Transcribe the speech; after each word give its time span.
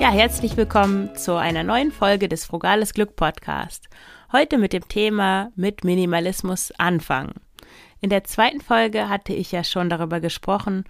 Ja, 0.00 0.10
herzlich 0.10 0.56
willkommen 0.56 1.16
zu 1.16 1.34
einer 1.34 1.64
neuen 1.64 1.90
Folge 1.90 2.28
des 2.28 2.44
Frugales 2.44 2.94
Glück 2.94 3.16
Podcast. 3.16 3.88
Heute 4.30 4.56
mit 4.56 4.72
dem 4.72 4.86
Thema 4.86 5.50
mit 5.56 5.82
Minimalismus 5.82 6.70
anfangen. 6.78 7.34
In 8.00 8.08
der 8.08 8.22
zweiten 8.22 8.60
Folge 8.60 9.08
hatte 9.08 9.32
ich 9.32 9.50
ja 9.50 9.64
schon 9.64 9.90
darüber 9.90 10.20
gesprochen, 10.20 10.84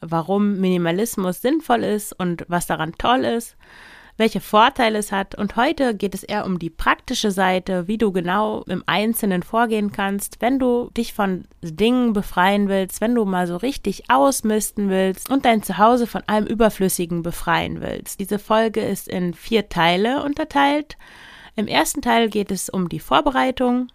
warum 0.00 0.58
Minimalismus 0.58 1.40
sinnvoll 1.40 1.84
ist 1.84 2.12
und 2.18 2.46
was 2.48 2.66
daran 2.66 2.94
toll 2.98 3.24
ist 3.24 3.56
welche 4.18 4.40
Vorteile 4.40 4.98
es 4.98 5.12
hat. 5.12 5.36
Und 5.36 5.56
heute 5.56 5.94
geht 5.94 6.12
es 6.12 6.24
eher 6.24 6.44
um 6.44 6.58
die 6.58 6.70
praktische 6.70 7.30
Seite, 7.30 7.88
wie 7.88 7.96
du 7.96 8.12
genau 8.12 8.64
im 8.64 8.82
Einzelnen 8.84 9.42
vorgehen 9.42 9.92
kannst, 9.92 10.42
wenn 10.42 10.58
du 10.58 10.90
dich 10.96 11.14
von 11.14 11.44
Dingen 11.62 12.12
befreien 12.12 12.68
willst, 12.68 13.00
wenn 13.00 13.14
du 13.14 13.24
mal 13.24 13.46
so 13.46 13.56
richtig 13.56 14.10
ausmisten 14.10 14.90
willst 14.90 15.30
und 15.30 15.44
dein 15.44 15.62
Zuhause 15.62 16.06
von 16.06 16.22
allem 16.26 16.46
Überflüssigen 16.46 17.22
befreien 17.22 17.80
willst. 17.80 18.18
Diese 18.20 18.40
Folge 18.40 18.80
ist 18.80 19.08
in 19.08 19.34
vier 19.34 19.68
Teile 19.68 20.24
unterteilt. 20.24 20.98
Im 21.54 21.68
ersten 21.68 22.02
Teil 22.02 22.28
geht 22.28 22.50
es 22.50 22.68
um 22.68 22.88
die 22.88 23.00
Vorbereitung, 23.00 23.86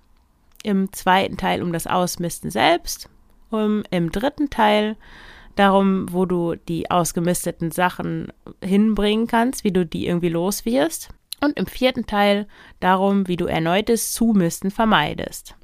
im 0.64 0.94
zweiten 0.94 1.36
Teil 1.36 1.62
um 1.62 1.74
das 1.74 1.86
Ausmisten 1.86 2.50
selbst, 2.50 3.10
um, 3.52 3.84
im 3.92 4.10
dritten 4.10 4.50
Teil 4.50 4.96
darum, 5.56 6.12
wo 6.12 6.26
du 6.26 6.56
die 6.56 6.90
ausgemisteten 6.90 7.72
Sachen 7.72 8.32
hinbringen 8.64 9.28
kannst, 9.28 9.64
wie 9.64 9.72
du 9.72 9.86
die 9.86 10.08
irgendwie 10.08 10.30
los 10.30 10.66
wirst. 10.66 11.10
Und 11.42 11.58
im 11.58 11.66
vierten 11.66 12.06
Teil 12.06 12.48
darum, 12.80 13.28
wie 13.28 13.36
du 13.36 13.46
erneutes 13.46 14.14
Zumisten 14.14 14.72
vermeidest. 14.72 15.56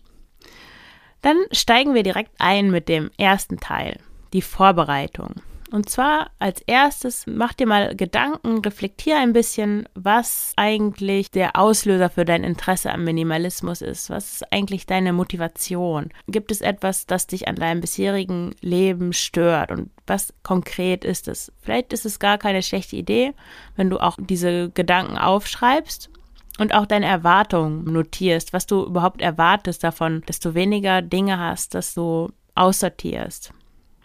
Dann 1.22 1.38
steigen 1.52 1.94
wir 1.94 2.04
direkt 2.04 2.32
ein 2.38 2.72
mit 2.72 2.90
dem 2.90 3.12
ersten 3.18 3.58
Teil, 3.58 4.00
die 4.34 4.42
Vorbereitung. 4.42 5.36
Und 5.72 5.88
zwar 5.88 6.32
als 6.40 6.62
erstes 6.62 7.26
mach 7.28 7.54
dir 7.54 7.68
mal 7.68 7.96
Gedanken, 7.96 8.60
reflektier 8.60 9.20
ein 9.20 9.34
bisschen, 9.34 9.88
was 9.94 10.54
eigentlich 10.56 11.30
der 11.30 11.58
Auslöser 11.58 12.10
für 12.10 12.26
dein 12.26 12.44
Interesse 12.44 12.92
am 12.92 13.04
Minimalismus 13.04 13.84
ist. 13.84 14.10
Was 14.10 14.34
ist 14.34 14.52
eigentlich 14.52 14.88
deine 14.88 15.14
Motivation? 15.14 16.10
Gibt 16.28 16.52
es 16.52 16.62
etwas, 16.62 17.06
das 17.06 17.28
dich 17.28 17.48
an 17.48 17.56
deinem 17.56 17.82
bisherigen 17.82 18.56
Leben 18.62 19.14
stört? 19.14 19.72
Und 19.72 19.92
was 20.08 20.34
konkret 20.42 21.06
ist 21.06 21.28
es? 21.28 21.52
Vielleicht 21.62 21.94
ist 21.94 22.06
es 22.06 22.18
gar 22.18 22.40
keine 22.40 22.64
schlechte 22.64 22.96
Idee, 22.96 23.34
wenn 23.76 23.92
du 23.92 24.00
auch 24.00 24.18
diese 24.20 24.72
Gedanken 24.72 25.20
aufschreibst 25.20 26.10
und 26.58 26.74
auch 26.74 26.88
deine 26.88 27.06
Erwartungen 27.06 27.84
notierst, 27.84 28.54
was 28.54 28.66
du 28.66 28.86
überhaupt 28.86 29.22
erwartest 29.22 29.84
davon, 29.84 30.24
dass 30.26 30.40
du 30.40 30.56
weniger 30.56 31.04
Dinge 31.04 31.38
hast, 31.38 31.76
dass 31.76 31.94
du 31.94 32.32
aussortierst 32.56 33.54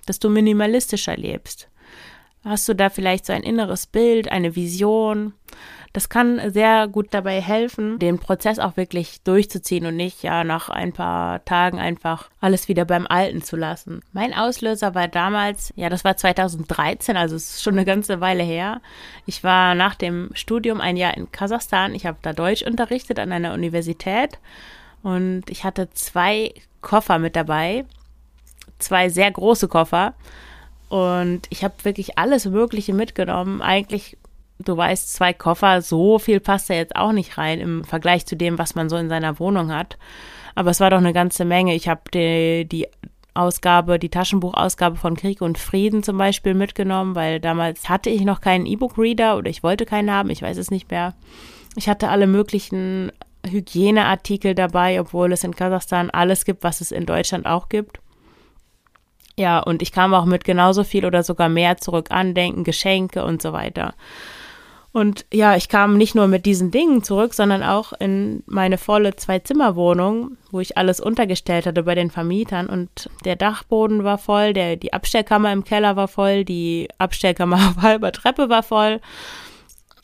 dass 0.09 0.19
du 0.19 0.29
minimalistischer 0.31 1.17
lebst. 1.17 1.69
Hast 2.45 2.69
du 2.69 2.75
da 2.75 2.91
vielleicht 2.91 3.25
so 3.25 3.33
ein 3.33 3.43
inneres 3.43 3.87
Bild, 3.87 4.31
eine 4.31 4.55
Vision? 4.55 5.33
Das 5.95 6.09
kann 6.09 6.51
sehr 6.51 6.89
gut 6.89 7.09
dabei 7.13 7.41
helfen, 7.41 7.99
den 8.01 8.19
Prozess 8.19 8.59
auch 8.59 8.77
wirklich 8.77 9.23
durchzuziehen 9.23 9.87
und 9.87 9.97
nicht 9.97 10.23
ja 10.25 10.43
nach 10.45 10.69
ein 10.69 10.93
paar 10.93 11.43
Tagen 11.45 11.79
einfach 11.79 12.29
alles 12.41 12.69
wieder 12.69 12.85
beim 12.85 13.07
Alten 13.07 13.43
zu 13.43 13.57
lassen. 13.57 14.03
Mein 14.13 14.35
Auslöser 14.35 14.95
war 14.95 15.09
damals, 15.09 15.73
ja, 15.77 15.89
das 15.89 16.05
war 16.05 16.17
2013, 16.17 17.17
also 17.17 17.37
es 17.37 17.55
ist 17.55 17.63
schon 17.63 17.75
eine 17.75 17.85
ganze 17.85 18.21
Weile 18.21 18.43
her. 18.43 18.83
Ich 19.25 19.45
war 19.45 19.75
nach 19.75 19.95
dem 19.95 20.31
Studium 20.35 20.81
ein 20.81 20.97
Jahr 20.97 21.17
in 21.17 21.31
Kasachstan. 21.31 21.95
Ich 21.95 22.05
habe 22.07 22.19
da 22.23 22.33
Deutsch 22.33 22.63
unterrichtet 22.63 23.21
an 23.21 23.33
einer 23.33 23.55
Universität 23.55 24.39
und 25.03 25.45
ich 25.49 25.65
hatte 25.65 25.91
zwei 25.91 26.53
Koffer 26.83 27.19
mit 27.19 27.37
dabei 27.37 27.85
zwei 28.85 29.09
sehr 29.09 29.31
große 29.31 29.69
Koffer. 29.69 30.15
Und 30.89 31.43
ich 31.51 31.65
habe 31.65 31.75
wirklich 31.83 32.19
alles 32.19 32.47
Mögliche 32.47 32.95
mitgenommen. 32.95 33.63
Eigentlich, 33.63 34.17
du 34.59 34.77
weißt, 34.77 35.13
zwei 35.13 35.33
Koffer, 35.33 35.83
so 35.83 36.19
viel 36.19 36.41
passt 36.41 36.71
da 36.71 36.75
jetzt 36.75 36.97
auch 36.97 37.13
nicht 37.13 37.37
rein 37.39 37.61
im 37.61 37.85
Vergleich 37.85 38.27
zu 38.27 38.37
dem, 38.37 38.59
was 38.59 38.75
man 38.75 38.89
so 38.89 38.97
in 38.97 39.09
seiner 39.09 39.39
Wohnung 39.39 39.73
hat. 39.73 39.99
Aber 40.55 40.71
es 40.71 40.81
war 40.81 40.91
doch 40.91 40.99
eine 40.99 41.13
ganze 41.13 41.45
Menge. 41.45 41.75
Ich 41.75 41.89
habe 41.89 42.03
die, 42.13 42.65
die 42.69 42.87
Ausgabe, 43.35 43.99
die 43.99 44.09
Taschenbuchausgabe 44.09 44.97
von 44.97 45.17
Krieg 45.17 45.43
und 45.43 45.59
Frieden 45.59 46.05
zum 46.05 46.17
Beispiel 46.17 46.55
mitgenommen, 46.55 47.17
weil 47.17 47.41
damals 47.41 47.89
hatte 47.89 48.09
ich 48.09 48.23
noch 48.23 48.41
keinen 48.41 48.65
E-Book-Reader 48.65 49.37
oder 49.37 49.51
ich 49.51 49.65
wollte 49.65 49.87
keinen 49.87 50.13
haben, 50.13 50.31
ich 50.31 50.43
weiß 50.43 50.57
es 50.57 50.71
nicht 50.71 50.91
mehr. 50.91 51.15
Ich 51.75 51.89
hatte 51.89 52.09
alle 52.09 52.29
möglichen 52.29 53.11
Hygieneartikel 53.45 54.55
dabei, 54.55 55.01
obwohl 55.01 55.33
es 55.33 55.43
in 55.43 55.57
Kasachstan 55.57 56.11
alles 56.11 56.45
gibt, 56.45 56.63
was 56.63 56.81
es 56.81 56.93
in 56.93 57.07
Deutschland 57.07 57.47
auch 57.47 57.69
gibt. 57.69 57.99
Ja, 59.37 59.59
und 59.59 59.83
ich 59.83 59.93
kam 59.93 60.15
auch 60.15 60.27
mit 60.27 60.45
genauso 60.45 60.85
viel 60.85 61.05
oder 61.05 61.23
sogar 61.23 61.49
mehr 61.49 61.77
zurück, 61.77 62.07
Andenken, 62.11 62.65
Geschenke 62.65 63.25
und 63.25 63.43
so 63.43 63.53
weiter. 63.53 63.95
Und 64.95 65.27
ja, 65.35 65.57
ich 65.57 65.69
kam 65.69 65.97
nicht 65.97 66.15
nur 66.15 66.29
mit 66.29 66.47
diesen 66.47 66.71
Dingen 66.71 67.03
zurück, 67.03 67.35
sondern 67.35 67.65
auch 67.65 67.93
in 67.95 68.45
meine 68.47 68.79
volle 68.79 69.17
Zwei-Zimmer-Wohnung, 69.17 70.37
wo 70.53 70.61
ich 70.61 70.79
alles 70.79 71.01
untergestellt 71.01 71.67
hatte 71.67 71.83
bei 71.83 71.97
den 71.97 72.13
Vermietern. 72.13 72.69
Und 72.69 73.11
der 73.25 73.35
Dachboden 73.35 74.05
war 74.05 74.19
voll, 74.19 74.53
der, 74.53 74.77
die 74.77 74.93
Abstellkammer 74.93 75.53
im 75.53 75.65
Keller 75.65 75.97
war 75.97 76.07
voll, 76.07 76.45
die 76.45 76.87
Abstellkammer 76.99 77.57
auf 77.71 77.83
halber 77.83 78.13
Treppe 78.13 78.49
war 78.49 78.63
voll. 78.63 79.01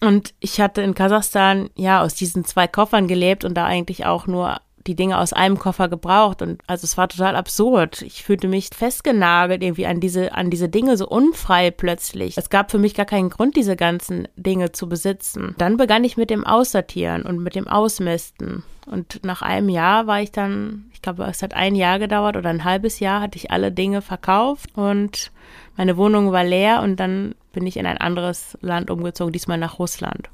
Und 0.00 0.34
ich 0.41 0.60
hatte 0.60 0.82
in 0.82 0.94
Kasachstan 0.94 1.70
ja 1.76 2.02
aus 2.02 2.14
diesen 2.16 2.44
zwei 2.44 2.66
Koffern 2.66 3.06
gelebt 3.06 3.44
und 3.44 3.54
da 3.54 3.66
eigentlich 3.66 4.06
auch 4.06 4.26
nur 4.26 4.56
die 4.90 4.96
Dinge 4.96 5.18
aus 5.18 5.32
einem 5.32 5.58
Koffer 5.58 5.88
gebraucht 5.88 6.42
und 6.42 6.60
also 6.66 6.84
es 6.84 6.96
war 6.96 7.08
total 7.08 7.36
absurd. 7.36 8.02
Ich 8.02 8.24
fühlte 8.24 8.48
mich 8.48 8.70
festgenagelt 8.74 9.62
irgendwie 9.62 9.86
an 9.86 10.00
diese 10.00 10.34
an 10.34 10.50
diese 10.50 10.68
Dinge 10.68 10.96
so 10.96 11.06
unfrei 11.06 11.70
plötzlich. 11.70 12.36
Es 12.36 12.50
gab 12.50 12.70
für 12.72 12.78
mich 12.78 12.94
gar 12.94 13.06
keinen 13.06 13.30
Grund 13.30 13.54
diese 13.56 13.76
ganzen 13.76 14.26
Dinge 14.36 14.72
zu 14.72 14.88
besitzen. 14.88 15.54
Dann 15.58 15.76
begann 15.76 16.02
ich 16.02 16.16
mit 16.16 16.30
dem 16.30 16.44
Aussortieren 16.44 17.22
und 17.22 17.38
mit 17.38 17.54
dem 17.54 17.68
Ausmisten 17.68 18.64
und 18.86 19.24
nach 19.24 19.42
einem 19.42 19.68
Jahr 19.68 20.08
war 20.08 20.20
ich 20.20 20.32
dann, 20.32 20.86
ich 20.92 21.00
glaube, 21.00 21.24
es 21.24 21.42
hat 21.42 21.54
ein 21.54 21.76
Jahr 21.76 22.00
gedauert 22.00 22.36
oder 22.36 22.50
ein 22.50 22.64
halbes 22.64 22.98
Jahr 22.98 23.20
hatte 23.20 23.36
ich 23.36 23.52
alle 23.52 23.70
Dinge 23.70 24.02
verkauft 24.02 24.70
und 24.74 25.30
meine 25.76 25.96
Wohnung 25.96 26.32
war 26.32 26.44
leer 26.44 26.82
und 26.82 26.98
dann 26.98 27.36
bin 27.52 27.66
ich 27.66 27.76
in 27.76 27.86
ein 27.86 27.98
anderes 27.98 28.58
Land 28.60 28.90
umgezogen, 28.90 29.32
diesmal 29.32 29.58
nach 29.58 29.78
Russland. 29.78 30.28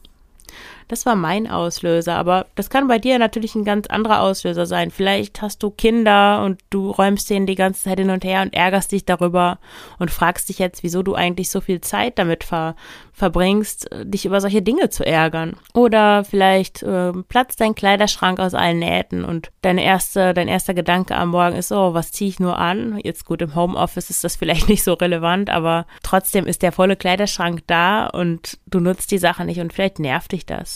Das 0.88 1.04
war 1.04 1.16
mein 1.16 1.50
Auslöser, 1.50 2.14
aber 2.14 2.46
das 2.54 2.70
kann 2.70 2.86
bei 2.86 2.98
dir 2.98 3.18
natürlich 3.18 3.54
ein 3.54 3.64
ganz 3.64 3.88
anderer 3.88 4.20
Auslöser 4.22 4.66
sein. 4.66 4.90
Vielleicht 4.90 5.42
hast 5.42 5.62
du 5.62 5.70
Kinder 5.70 6.44
und 6.44 6.60
du 6.70 6.90
räumst 6.90 7.28
denen 7.28 7.46
die 7.46 7.56
ganze 7.56 7.84
Zeit 7.84 7.98
hin 7.98 8.10
und 8.10 8.24
her 8.24 8.42
und 8.42 8.54
ärgerst 8.54 8.92
dich 8.92 9.04
darüber 9.04 9.58
und 9.98 10.10
fragst 10.10 10.48
dich 10.48 10.58
jetzt, 10.58 10.82
wieso 10.84 11.02
du 11.02 11.14
eigentlich 11.14 11.50
so 11.50 11.60
viel 11.60 11.80
Zeit 11.80 12.18
damit 12.18 12.44
ver 12.44 12.76
verbringst, 13.16 13.88
dich 14.02 14.26
über 14.26 14.42
solche 14.42 14.60
Dinge 14.60 14.90
zu 14.90 15.04
ärgern. 15.04 15.56
Oder 15.72 16.22
vielleicht 16.22 16.82
äh, 16.82 17.12
platzt 17.28 17.62
dein 17.62 17.74
Kleiderschrank 17.74 18.38
aus 18.38 18.52
allen 18.52 18.78
Nähten 18.78 19.24
und 19.24 19.50
deine 19.62 19.82
erste, 19.82 20.34
dein 20.34 20.48
erster 20.48 20.74
Gedanke 20.74 21.16
am 21.16 21.30
Morgen 21.30 21.56
ist, 21.56 21.72
oh, 21.72 21.94
was 21.94 22.12
ziehe 22.12 22.28
ich 22.28 22.40
nur 22.40 22.58
an? 22.58 23.00
Jetzt 23.02 23.24
gut, 23.24 23.40
im 23.40 23.54
Homeoffice 23.54 24.10
ist 24.10 24.22
das 24.22 24.36
vielleicht 24.36 24.68
nicht 24.68 24.84
so 24.84 24.92
relevant, 24.92 25.48
aber 25.48 25.86
trotzdem 26.02 26.46
ist 26.46 26.60
der 26.60 26.72
volle 26.72 26.94
Kleiderschrank 26.94 27.62
da 27.66 28.06
und 28.06 28.58
du 28.66 28.80
nutzt 28.80 29.10
die 29.10 29.18
Sache 29.18 29.46
nicht 29.46 29.60
und 29.60 29.72
vielleicht 29.72 29.98
nervt 29.98 30.32
dich 30.32 30.44
das. 30.44 30.75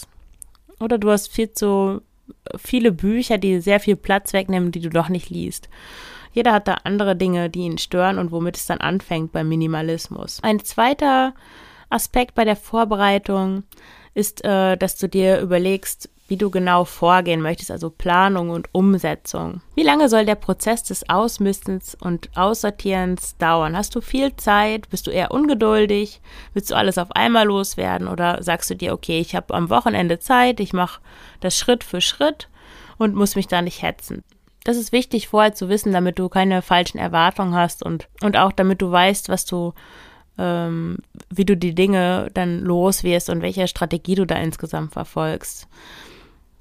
Oder 0.80 0.98
du 0.98 1.10
hast 1.10 1.28
viel 1.28 1.52
zu 1.52 2.02
viele 2.56 2.92
Bücher, 2.92 3.38
die 3.38 3.60
sehr 3.60 3.80
viel 3.80 3.96
Platz 3.96 4.32
wegnehmen, 4.32 4.72
die 4.72 4.80
du 4.80 4.90
doch 4.90 5.08
nicht 5.08 5.30
liest. 5.30 5.68
Jeder 6.32 6.52
hat 6.52 6.68
da 6.68 6.74
andere 6.84 7.16
Dinge, 7.16 7.50
die 7.50 7.60
ihn 7.60 7.78
stören 7.78 8.18
und 8.18 8.30
womit 8.30 8.56
es 8.56 8.66
dann 8.66 8.78
anfängt 8.78 9.32
beim 9.32 9.48
Minimalismus. 9.48 10.40
Ein 10.42 10.60
zweiter 10.60 11.34
Aspekt 11.88 12.34
bei 12.34 12.44
der 12.44 12.56
Vorbereitung 12.56 13.64
ist, 14.14 14.44
äh, 14.44 14.76
dass 14.76 14.96
du 14.96 15.08
dir 15.08 15.40
überlegst, 15.40 16.08
wie 16.30 16.36
du 16.36 16.48
genau 16.48 16.84
vorgehen 16.84 17.42
möchtest, 17.42 17.72
also 17.72 17.90
Planung 17.90 18.50
und 18.50 18.68
Umsetzung. 18.70 19.62
Wie 19.74 19.82
lange 19.82 20.08
soll 20.08 20.24
der 20.24 20.36
Prozess 20.36 20.84
des 20.84 21.08
Ausmistens 21.08 21.96
und 22.00 22.30
Aussortierens 22.36 23.36
dauern? 23.36 23.76
Hast 23.76 23.96
du 23.96 24.00
viel 24.00 24.36
Zeit? 24.36 24.88
Bist 24.90 25.08
du 25.08 25.10
eher 25.10 25.32
ungeduldig? 25.32 26.20
Willst 26.54 26.70
du 26.70 26.76
alles 26.76 26.98
auf 26.98 27.10
einmal 27.12 27.46
loswerden? 27.46 28.06
Oder 28.06 28.42
sagst 28.44 28.70
du 28.70 28.76
dir, 28.76 28.92
okay, 28.94 29.18
ich 29.18 29.34
habe 29.34 29.52
am 29.54 29.70
Wochenende 29.70 30.20
Zeit, 30.20 30.60
ich 30.60 30.72
mache 30.72 31.00
das 31.40 31.58
Schritt 31.58 31.82
für 31.82 32.00
Schritt 32.00 32.48
und 32.96 33.16
muss 33.16 33.34
mich 33.34 33.48
da 33.48 33.60
nicht 33.60 33.82
hetzen? 33.82 34.22
das 34.64 34.76
ist 34.76 34.92
wichtig 34.92 35.28
vorher 35.28 35.54
zu 35.54 35.68
wissen, 35.68 35.92
damit 35.92 36.18
du 36.18 36.28
keine 36.28 36.62
falschen 36.62 36.98
Erwartungen 36.98 37.54
hast 37.54 37.82
und, 37.82 38.08
und 38.22 38.36
auch 38.36 38.52
damit 38.52 38.82
du 38.82 38.90
weißt, 38.90 39.28
was 39.28 39.46
du, 39.46 39.72
ähm, 40.38 40.98
wie 41.30 41.44
du 41.44 41.56
die 41.56 41.74
Dinge 41.74 42.28
dann 42.34 42.60
los 42.60 43.02
wirst 43.02 43.30
und 43.30 43.42
welche 43.42 43.66
Strategie 43.68 44.16
du 44.16 44.26
da 44.26 44.36
insgesamt 44.36 44.92
verfolgst. 44.92 45.66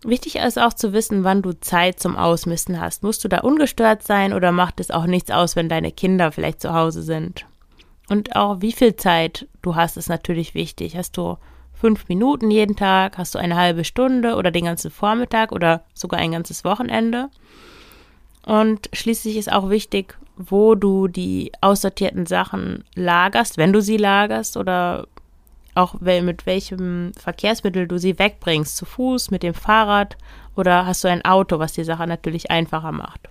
Wichtig 0.03 0.37
ist 0.37 0.57
auch 0.57 0.73
zu 0.73 0.93
wissen, 0.93 1.23
wann 1.23 1.41
du 1.41 1.59
Zeit 1.59 1.99
zum 1.99 2.15
Ausmisten 2.15 2.79
hast. 2.79 3.03
Musst 3.03 3.23
du 3.23 3.27
da 3.27 3.39
ungestört 3.39 4.03
sein 4.03 4.33
oder 4.33 4.51
macht 4.51 4.79
es 4.79 4.91
auch 4.91 5.05
nichts 5.05 5.29
aus, 5.29 5.55
wenn 5.55 5.67
deine 5.67 5.91
Kinder 5.91 6.31
vielleicht 6.31 6.61
zu 6.61 6.73
Hause 6.73 7.03
sind? 7.03 7.45
Und 8.09 8.35
auch 8.35 8.61
wie 8.61 8.71
viel 8.71 8.95
Zeit 8.95 9.47
du 9.61 9.75
hast, 9.75 9.97
ist 9.97 10.09
natürlich 10.09 10.55
wichtig. 10.55 10.95
Hast 10.95 11.17
du 11.17 11.37
fünf 11.73 12.07
Minuten 12.07 12.49
jeden 12.49 12.75
Tag? 12.75 13.17
Hast 13.17 13.35
du 13.35 13.39
eine 13.39 13.55
halbe 13.55 13.83
Stunde 13.83 14.35
oder 14.35 14.51
den 14.51 14.65
ganzen 14.65 14.89
Vormittag 14.89 15.51
oder 15.51 15.83
sogar 15.93 16.19
ein 16.19 16.31
ganzes 16.31 16.63
Wochenende? 16.63 17.29
Und 18.45 18.89
schließlich 18.93 19.37
ist 19.37 19.51
auch 19.51 19.69
wichtig, 19.69 20.17
wo 20.37 20.75
du 20.75 21.07
die 21.09 21.51
aussortierten 21.59 22.25
Sachen 22.25 22.85
lagerst, 22.95 23.57
wenn 23.57 23.73
du 23.73 23.81
sie 23.81 23.97
lagerst 23.97 24.55
oder 24.55 25.07
auch 25.79 25.99
mit 26.01 26.45
welchem 26.45 27.11
Verkehrsmittel 27.17 27.87
du 27.87 27.97
sie 27.97 28.19
wegbringst, 28.19 28.75
zu 28.75 28.85
Fuß, 28.85 29.31
mit 29.31 29.43
dem 29.43 29.53
Fahrrad 29.53 30.17
oder 30.55 30.85
hast 30.85 31.03
du 31.03 31.07
ein 31.07 31.23
Auto, 31.25 31.59
was 31.59 31.73
die 31.73 31.83
Sache 31.83 32.05
natürlich 32.05 32.51
einfacher 32.51 32.91
macht. 32.91 33.29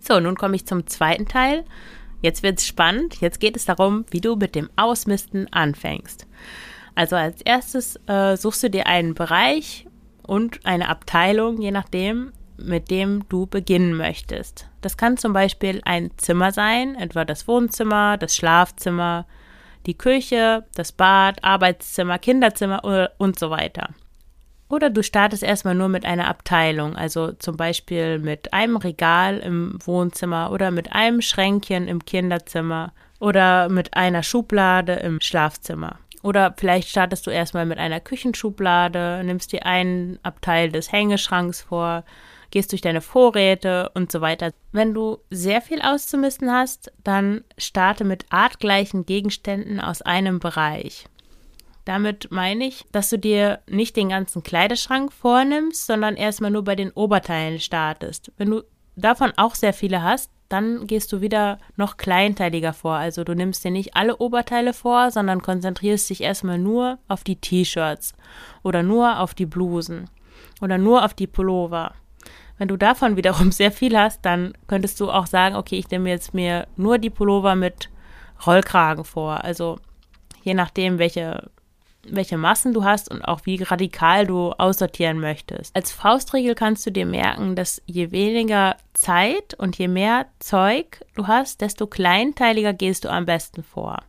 So, 0.00 0.20
nun 0.20 0.36
komme 0.36 0.56
ich 0.56 0.66
zum 0.66 0.86
zweiten 0.86 1.26
Teil. 1.26 1.64
Jetzt 2.22 2.42
wird 2.42 2.58
es 2.58 2.66
spannend. 2.66 3.20
Jetzt 3.20 3.40
geht 3.40 3.56
es 3.56 3.64
darum, 3.64 4.04
wie 4.10 4.20
du 4.20 4.36
mit 4.36 4.54
dem 4.54 4.70
Ausmisten 4.76 5.52
anfängst. 5.52 6.26
Also 6.94 7.16
als 7.16 7.42
erstes 7.42 7.96
äh, 8.06 8.36
suchst 8.36 8.62
du 8.62 8.70
dir 8.70 8.86
einen 8.86 9.14
Bereich 9.14 9.86
und 10.22 10.64
eine 10.64 10.88
Abteilung, 10.88 11.60
je 11.60 11.70
nachdem, 11.70 12.32
mit 12.56 12.90
dem 12.90 13.28
du 13.28 13.46
beginnen 13.46 13.96
möchtest. 13.96 14.68
Das 14.80 14.96
kann 14.96 15.16
zum 15.16 15.32
Beispiel 15.32 15.80
ein 15.84 16.10
Zimmer 16.16 16.52
sein, 16.52 16.96
etwa 16.96 17.24
das 17.24 17.46
Wohnzimmer, 17.46 18.16
das 18.16 18.34
Schlafzimmer, 18.34 19.26
die 19.86 19.96
Küche, 19.96 20.64
das 20.74 20.92
Bad, 20.92 21.42
Arbeitszimmer, 21.42 22.18
Kinderzimmer 22.18 23.10
und 23.18 23.38
so 23.38 23.50
weiter. 23.50 23.90
Oder 24.70 24.90
du 24.90 25.02
startest 25.02 25.42
erstmal 25.42 25.74
nur 25.74 25.88
mit 25.88 26.04
einer 26.04 26.28
Abteilung, 26.28 26.94
also 26.94 27.32
zum 27.32 27.56
Beispiel 27.56 28.18
mit 28.18 28.52
einem 28.52 28.76
Regal 28.76 29.38
im 29.38 29.78
Wohnzimmer 29.84 30.50
oder 30.52 30.70
mit 30.70 30.92
einem 30.92 31.22
Schränkchen 31.22 31.88
im 31.88 32.04
Kinderzimmer 32.04 32.92
oder 33.18 33.70
mit 33.70 33.94
einer 33.94 34.22
Schublade 34.22 34.92
im 34.94 35.20
Schlafzimmer. 35.20 35.98
Oder 36.22 36.54
vielleicht 36.58 36.88
startest 36.88 37.26
du 37.26 37.30
erstmal 37.30 37.64
mit 37.64 37.78
einer 37.78 38.00
Küchenschublade, 38.00 39.22
nimmst 39.24 39.52
dir 39.52 39.64
einen 39.64 40.18
Abteil 40.22 40.70
des 40.70 40.92
Hängeschranks 40.92 41.62
vor, 41.62 42.04
gehst 42.50 42.72
durch 42.72 42.80
deine 42.80 43.00
Vorräte 43.00 43.90
und 43.94 44.10
so 44.10 44.20
weiter. 44.20 44.52
Wenn 44.72 44.94
du 44.94 45.18
sehr 45.30 45.60
viel 45.60 45.80
auszumisten 45.80 46.50
hast, 46.50 46.92
dann 47.04 47.44
starte 47.56 48.04
mit 48.04 48.26
artgleichen 48.30 49.06
Gegenständen 49.06 49.80
aus 49.80 50.02
einem 50.02 50.38
Bereich. 50.38 51.06
Damit 51.84 52.28
meine 52.30 52.66
ich, 52.66 52.84
dass 52.92 53.08
du 53.08 53.18
dir 53.18 53.60
nicht 53.66 53.96
den 53.96 54.10
ganzen 54.10 54.42
Kleiderschrank 54.42 55.10
vornimmst, 55.10 55.86
sondern 55.86 56.16
erstmal 56.16 56.50
nur 56.50 56.64
bei 56.64 56.76
den 56.76 56.90
Oberteilen 56.90 57.60
startest. 57.60 58.30
Wenn 58.36 58.50
du 58.50 58.62
davon 58.94 59.32
auch 59.36 59.54
sehr 59.54 59.72
viele 59.72 60.02
hast, 60.02 60.30
dann 60.48 60.86
gehst 60.86 61.12
du 61.12 61.20
wieder 61.20 61.58
noch 61.76 61.96
kleinteiliger 61.96 62.72
vor. 62.72 62.94
Also 62.94 63.24
du 63.24 63.34
nimmst 63.34 63.64
dir 63.64 63.70
nicht 63.70 63.96
alle 63.96 64.16
Oberteile 64.16 64.72
vor, 64.72 65.10
sondern 65.10 65.42
konzentrierst 65.42 66.08
dich 66.10 66.22
erstmal 66.22 66.58
nur 66.58 66.98
auf 67.08 67.24
die 67.24 67.36
T-Shirts 67.36 68.14
oder 68.62 68.82
nur 68.82 69.20
auf 69.20 69.34
die 69.34 69.46
Blusen 69.46 70.10
oder 70.60 70.78
nur 70.78 71.04
auf 71.04 71.14
die 71.14 71.26
Pullover. 71.26 71.94
Wenn 72.58 72.68
du 72.68 72.76
davon 72.76 73.16
wiederum 73.16 73.52
sehr 73.52 73.72
viel 73.72 73.96
hast, 73.96 74.24
dann 74.24 74.52
könntest 74.66 75.00
du 75.00 75.10
auch 75.10 75.26
sagen, 75.26 75.56
okay, 75.56 75.76
ich 75.76 75.90
nehme 75.90 76.10
jetzt 76.10 76.34
mir 76.34 76.66
nur 76.76 76.98
die 76.98 77.10
Pullover 77.10 77.54
mit 77.54 77.88
Rollkragen 78.46 79.04
vor. 79.04 79.44
Also 79.44 79.78
je 80.42 80.54
nachdem, 80.54 80.98
welche 80.98 81.50
welche 82.10 82.36
Massen 82.38 82.72
du 82.72 82.84
hast 82.84 83.10
und 83.10 83.22
auch 83.22 83.40
wie 83.44 83.62
radikal 83.62 84.26
du 84.26 84.52
aussortieren 84.52 85.20
möchtest. 85.20 85.74
Als 85.74 85.92
Faustregel 85.92 86.54
kannst 86.54 86.86
du 86.86 86.90
dir 86.90 87.06
merken, 87.06 87.56
dass 87.56 87.82
je 87.86 88.10
weniger 88.10 88.76
Zeit 88.94 89.54
und 89.54 89.76
je 89.78 89.88
mehr 89.88 90.26
Zeug 90.38 91.04
du 91.14 91.26
hast, 91.26 91.60
desto 91.60 91.86
kleinteiliger 91.86 92.72
gehst 92.72 93.04
du 93.04 93.10
am 93.10 93.26
besten 93.26 93.62
vor. 93.62 94.02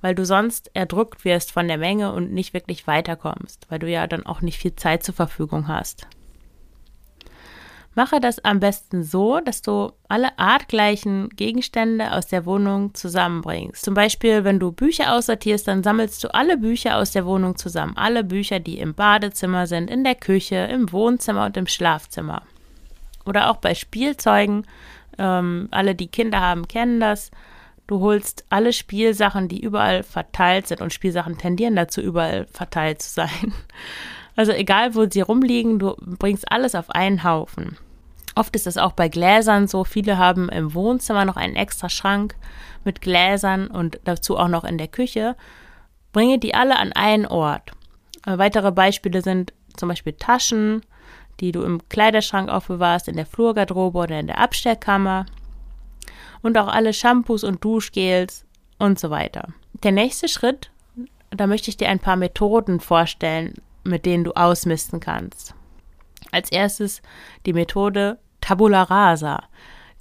Weil 0.00 0.14
du 0.14 0.26
sonst 0.26 0.70
erdrückt 0.74 1.24
wirst 1.24 1.52
von 1.52 1.66
der 1.66 1.78
Menge 1.78 2.12
und 2.12 2.32
nicht 2.32 2.52
wirklich 2.52 2.86
weiterkommst, 2.86 3.66
weil 3.70 3.78
du 3.78 3.88
ja 3.88 4.06
dann 4.06 4.26
auch 4.26 4.42
nicht 4.42 4.58
viel 4.58 4.76
Zeit 4.76 5.02
zur 5.02 5.14
Verfügung 5.14 5.68
hast. 5.68 6.06
Mache 7.94 8.18
das 8.18 8.44
am 8.44 8.58
besten 8.58 9.04
so, 9.04 9.38
dass 9.40 9.62
du 9.62 9.92
alle 10.08 10.36
artgleichen 10.38 11.28
Gegenstände 11.30 12.12
aus 12.12 12.26
der 12.26 12.44
Wohnung 12.44 12.92
zusammenbringst. 12.94 13.84
Zum 13.84 13.94
Beispiel, 13.94 14.42
wenn 14.42 14.58
du 14.58 14.72
Bücher 14.72 15.14
aussortierst, 15.14 15.68
dann 15.68 15.84
sammelst 15.84 16.22
du 16.24 16.34
alle 16.34 16.56
Bücher 16.56 16.98
aus 16.98 17.12
der 17.12 17.24
Wohnung 17.24 17.56
zusammen. 17.56 17.96
Alle 17.96 18.24
Bücher, 18.24 18.58
die 18.58 18.78
im 18.78 18.94
Badezimmer 18.94 19.68
sind, 19.68 19.90
in 19.90 20.02
der 20.02 20.16
Küche, 20.16 20.56
im 20.56 20.90
Wohnzimmer 20.90 21.46
und 21.46 21.56
im 21.56 21.68
Schlafzimmer. 21.68 22.42
Oder 23.24 23.50
auch 23.50 23.56
bei 23.56 23.74
Spielzeugen. 23.74 24.66
Ähm, 25.16 25.68
alle, 25.70 25.94
die 25.94 26.08
Kinder 26.08 26.40
haben, 26.40 26.66
kennen 26.66 26.98
das. 26.98 27.30
Du 27.86 28.00
holst 28.00 28.44
alle 28.48 28.72
Spielsachen, 28.72 29.46
die 29.46 29.60
überall 29.60 30.02
verteilt 30.02 30.66
sind 30.66 30.80
und 30.80 30.92
Spielsachen 30.92 31.38
tendieren 31.38 31.76
dazu, 31.76 32.00
überall 32.00 32.46
verteilt 32.46 33.02
zu 33.02 33.10
sein. 33.10 33.52
Also 34.36 34.50
egal, 34.50 34.96
wo 34.96 35.08
sie 35.08 35.20
rumliegen, 35.20 35.78
du 35.78 35.94
bringst 35.96 36.50
alles 36.50 36.74
auf 36.74 36.90
einen 36.90 37.22
Haufen. 37.22 37.76
Oft 38.34 38.56
ist 38.56 38.66
es 38.66 38.78
auch 38.78 38.92
bei 38.92 39.08
Gläsern 39.08 39.68
so. 39.68 39.84
Viele 39.84 40.18
haben 40.18 40.48
im 40.48 40.74
Wohnzimmer 40.74 41.24
noch 41.24 41.36
einen 41.36 41.56
extra 41.56 41.88
Schrank 41.88 42.34
mit 42.84 43.00
Gläsern 43.00 43.68
und 43.68 44.00
dazu 44.04 44.36
auch 44.36 44.48
noch 44.48 44.64
in 44.64 44.78
der 44.78 44.88
Küche. 44.88 45.36
Bringe 46.12 46.38
die 46.38 46.54
alle 46.54 46.78
an 46.78 46.92
einen 46.92 47.26
Ort. 47.26 47.72
Äh, 48.26 48.38
weitere 48.38 48.72
Beispiele 48.72 49.22
sind 49.22 49.52
zum 49.76 49.88
Beispiel 49.88 50.14
Taschen, 50.14 50.82
die 51.40 51.52
du 51.52 51.62
im 51.62 51.88
Kleiderschrank 51.88 52.48
aufbewahrst, 52.48 53.08
in 53.08 53.16
der 53.16 53.26
Flurgarderobe 53.26 53.98
oder 53.98 54.18
in 54.18 54.26
der 54.26 54.38
Abstellkammer. 54.38 55.26
Und 56.42 56.58
auch 56.58 56.68
alle 56.68 56.92
Shampoos 56.92 57.44
und 57.44 57.64
Duschgels 57.64 58.44
und 58.78 58.98
so 58.98 59.10
weiter. 59.10 59.48
Der 59.82 59.92
nächste 59.92 60.28
Schritt, 60.28 60.70
da 61.30 61.46
möchte 61.46 61.70
ich 61.70 61.76
dir 61.76 61.88
ein 61.88 62.00
paar 62.00 62.16
Methoden 62.16 62.80
vorstellen, 62.80 63.54
mit 63.82 64.06
denen 64.06 64.24
du 64.24 64.32
ausmisten 64.32 65.00
kannst. 65.00 65.54
Als 66.30 66.50
erstes 66.50 67.02
die 67.46 67.52
Methode 67.52 68.18
Tabula 68.44 68.82
Rasa. 68.82 69.42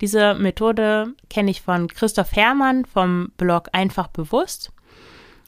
Diese 0.02 0.34
Methode 0.34 1.14
kenne 1.30 1.50
ich 1.50 1.62
von 1.62 1.88
Christoph 1.88 2.34
Herrmann 2.34 2.84
vom 2.84 3.32
Blog 3.38 3.70
Einfach 3.72 4.10
Bewusst. 4.10 4.74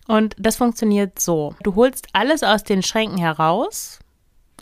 Und 0.08 0.34
das 0.40 0.56
funktioniert 0.56 1.20
so. 1.20 1.56
Du 1.62 1.76
holst 1.76 2.08
alles 2.14 2.42
aus 2.42 2.64
den 2.64 2.84
Schränken 2.84 3.18
heraus. 3.18 4.00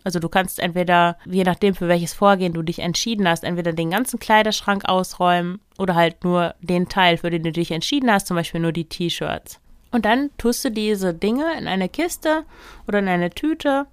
Also 0.04 0.18
du 0.18 0.30
kannst 0.30 0.58
entweder, 0.58 1.18
je 1.26 1.44
nachdem 1.44 1.76
für 1.76 1.88
welches 1.88 2.14
Vorgehen 2.14 2.54
du 2.54 2.64
dich 2.64 2.80
entschieden 2.80 3.28
hast, 3.28 3.44
entweder 3.44 3.72
den 3.72 3.92
ganzen 3.92 4.18
Kleiderschrank 4.18 4.90
ausräumen 4.90 5.62
oder 5.78 5.94
halt 5.94 6.24
nur 6.24 6.56
den 6.60 6.90
Teil, 6.90 7.18
für 7.18 7.30
den 7.30 7.44
du 7.44 7.52
dich 7.52 7.70
entschieden 7.70 8.12
hast, 8.12 8.26
zum 8.26 8.36
Beispiel 8.36 8.62
nur 8.62 8.72
die 8.72 8.90
T-Shirts. 8.90 9.60
Und 9.92 10.06
dann 10.06 10.32
tust 10.40 10.66
du 10.66 10.72
diese 10.72 11.14
Dinge 11.14 11.56
in 11.56 11.68
eine 11.68 11.88
Kiste 11.88 12.46
oder 12.88 12.98
in 12.98 13.08
eine 13.08 13.30
Tüte 13.30 13.86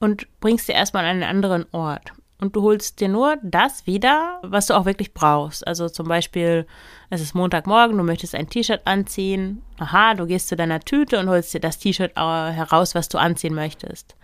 und 0.00 0.26
bringst 0.40 0.64
sie 0.66 0.72
erstmal 0.72 1.04
an 1.04 1.10
einen 1.10 1.24
anderen 1.24 1.66
Ort. 1.72 2.14
Und 2.38 2.54
du 2.54 2.62
holst 2.62 3.00
dir 3.00 3.08
nur 3.08 3.36
das 3.42 3.86
wieder, 3.86 4.40
was 4.42 4.66
du 4.66 4.74
auch 4.74 4.84
wirklich 4.84 5.14
brauchst. 5.14 5.66
Also 5.66 5.88
zum 5.88 6.06
Beispiel, 6.06 6.66
es 7.08 7.22
ist 7.22 7.34
Montagmorgen, 7.34 7.96
du 7.96 8.04
möchtest 8.04 8.34
ein 8.34 8.50
T-Shirt 8.50 8.82
anziehen. 8.84 9.62
Aha, 9.78 10.14
du 10.14 10.26
gehst 10.26 10.48
zu 10.48 10.56
deiner 10.56 10.80
Tüte 10.80 11.18
und 11.18 11.30
holst 11.30 11.54
dir 11.54 11.60
das 11.60 11.78
T-Shirt 11.78 12.14
heraus, 12.14 12.94
was 12.94 13.08
du 13.08 13.16
anziehen 13.18 13.54
möchtest. 13.54 14.16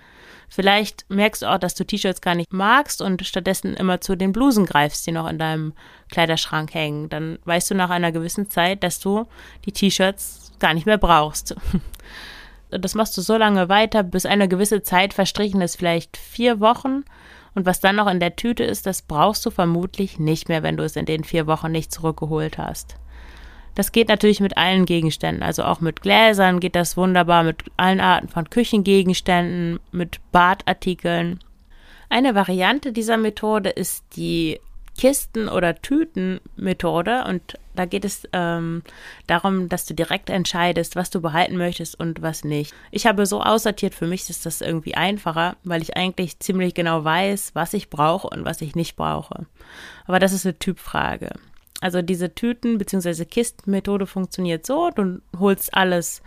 Vielleicht 0.55 1.09
merkst 1.09 1.41
du 1.41 1.47
auch, 1.47 1.57
dass 1.57 1.75
du 1.75 1.87
T-Shirts 1.87 2.21
gar 2.21 2.35
nicht 2.35 2.53
magst 2.53 3.01
und 3.01 3.27
stattdessen 3.27 3.73
immer 3.73 4.03
zu 4.03 4.17
den 4.17 4.33
Blusen 4.33 4.67
greifst, 4.67 5.07
die 5.07 5.13
noch 5.13 5.27
in 5.27 5.39
deinem 5.39 5.73
Kleiderschrank 6.11 6.75
hängen. 6.75 7.09
Dann 7.09 7.39
weißt 7.47 7.71
du 7.71 7.75
nach 7.75 7.89
einer 7.89 8.13
gewissen 8.13 8.51
Zeit, 8.51 8.83
dass 8.83 9.01
du 9.01 9.27
die 9.65 9.73
T-Shirts 9.73 10.53
gar 10.59 10.75
nicht 10.75 10.87
mehr 10.87 10.99
brauchst. 10.99 11.57
Das 12.81 12.95
machst 12.95 13.15
du 13.19 13.21
so 13.21 13.37
lange 13.37 13.69
weiter, 13.69 14.03
bis 14.03 14.25
eine 14.25 14.49
gewisse 14.49 14.83
Zeit 14.83 15.13
verstrichen 15.13 15.61
ist, 15.61 15.77
vielleicht 15.77 16.17
vier 16.17 16.59
Wochen. 16.59 17.05
Und 17.55 17.67
was 17.67 17.81
dann 17.81 17.97
noch 17.97 18.11
in 18.11 18.21
der 18.21 18.37
Tüte 18.37 18.65
ist, 18.65 18.87
das 18.87 19.03
brauchst 19.03 19.45
du 19.45 19.51
vermutlich 19.51 20.19
nicht 20.19 20.49
mehr, 20.49 20.63
wenn 20.63 20.77
du 20.77 20.85
es 20.85 20.97
in 20.97 21.07
den 21.07 21.25
vier 21.25 21.47
Wochen 21.47 21.71
nicht 21.71 21.93
zurückgeholt 21.93 22.59
hast. 22.59 22.97
Das 23.75 23.93
geht 23.93 24.09
natürlich 24.09 24.41
mit 24.41 24.57
allen 24.57 24.85
Gegenständen, 24.85 25.43
also 25.43 25.65
auch 25.65 25.81
mit 25.81 26.03
Gläsern 26.03 26.61
geht 26.61 26.77
das 26.77 26.97
wunderbar, 26.97 27.43
mit 27.43 27.65
allen 27.79 28.01
Arten 28.01 28.29
von 28.29 28.51
Küchengegenständen, 28.51 29.81
mit 29.93 30.21
Badartikeln. 30.31 31.41
Eine 32.11 32.35
Variante 32.35 32.93
dieser 32.93 33.17
Methode 33.17 33.71
ist 33.71 34.05
die 34.17 34.61
Kisten- 34.99 35.49
oder 35.49 35.81
Tütenmethode 35.81 37.25
und 37.25 37.59
Da 37.75 37.87
geht 37.87 38.05
es 38.05 38.29
ähm, 38.33 38.83
darum, 39.27 39.69
dass 39.69 39.87
du 39.87 39.95
direkt 39.95 40.31
entscheidest, 40.31 40.97
was 40.97 41.11
du 41.11 41.21
behalten 41.21 41.57
möchtest 41.57 41.99
und 41.99 42.23
was 42.23 42.45
nicht. 42.45 42.75
Ich 42.91 43.07
habe 43.07 43.27
so 43.27 43.43
aussortiert, 43.43 43.95
für 43.95 44.07
mich 44.07 44.29
ist 44.29 44.47
das 44.47 44.61
irgendwie 44.61 44.95
einfacher, 44.95 45.57
weil 45.65 45.83
ich 45.83 45.97
eigentlich 45.97 46.39
ziemlich 46.39 46.75
genau 46.75 47.05
weiß, 47.05 47.53
was 47.55 47.75
ich 47.75 47.91
brauche 47.91 48.29
und 48.29 48.45
was 48.45 48.61
ich 48.61 48.75
nicht 48.75 48.97
brauche. 48.97 49.47
Aber 50.07 50.19
das 50.19 50.33
ist 50.33 50.47
eine 50.47 50.59
Typfrage. 50.59 51.31
Also 51.81 52.03
diese 52.03 52.35
Tüten- 52.35 52.79
bzw. 52.79 53.25
Kistenmethode 53.25 54.07
funktioniert 54.07 54.67
so, 54.67 54.91
du 54.91 55.21
holst 55.39 55.75
alles 55.75 56.23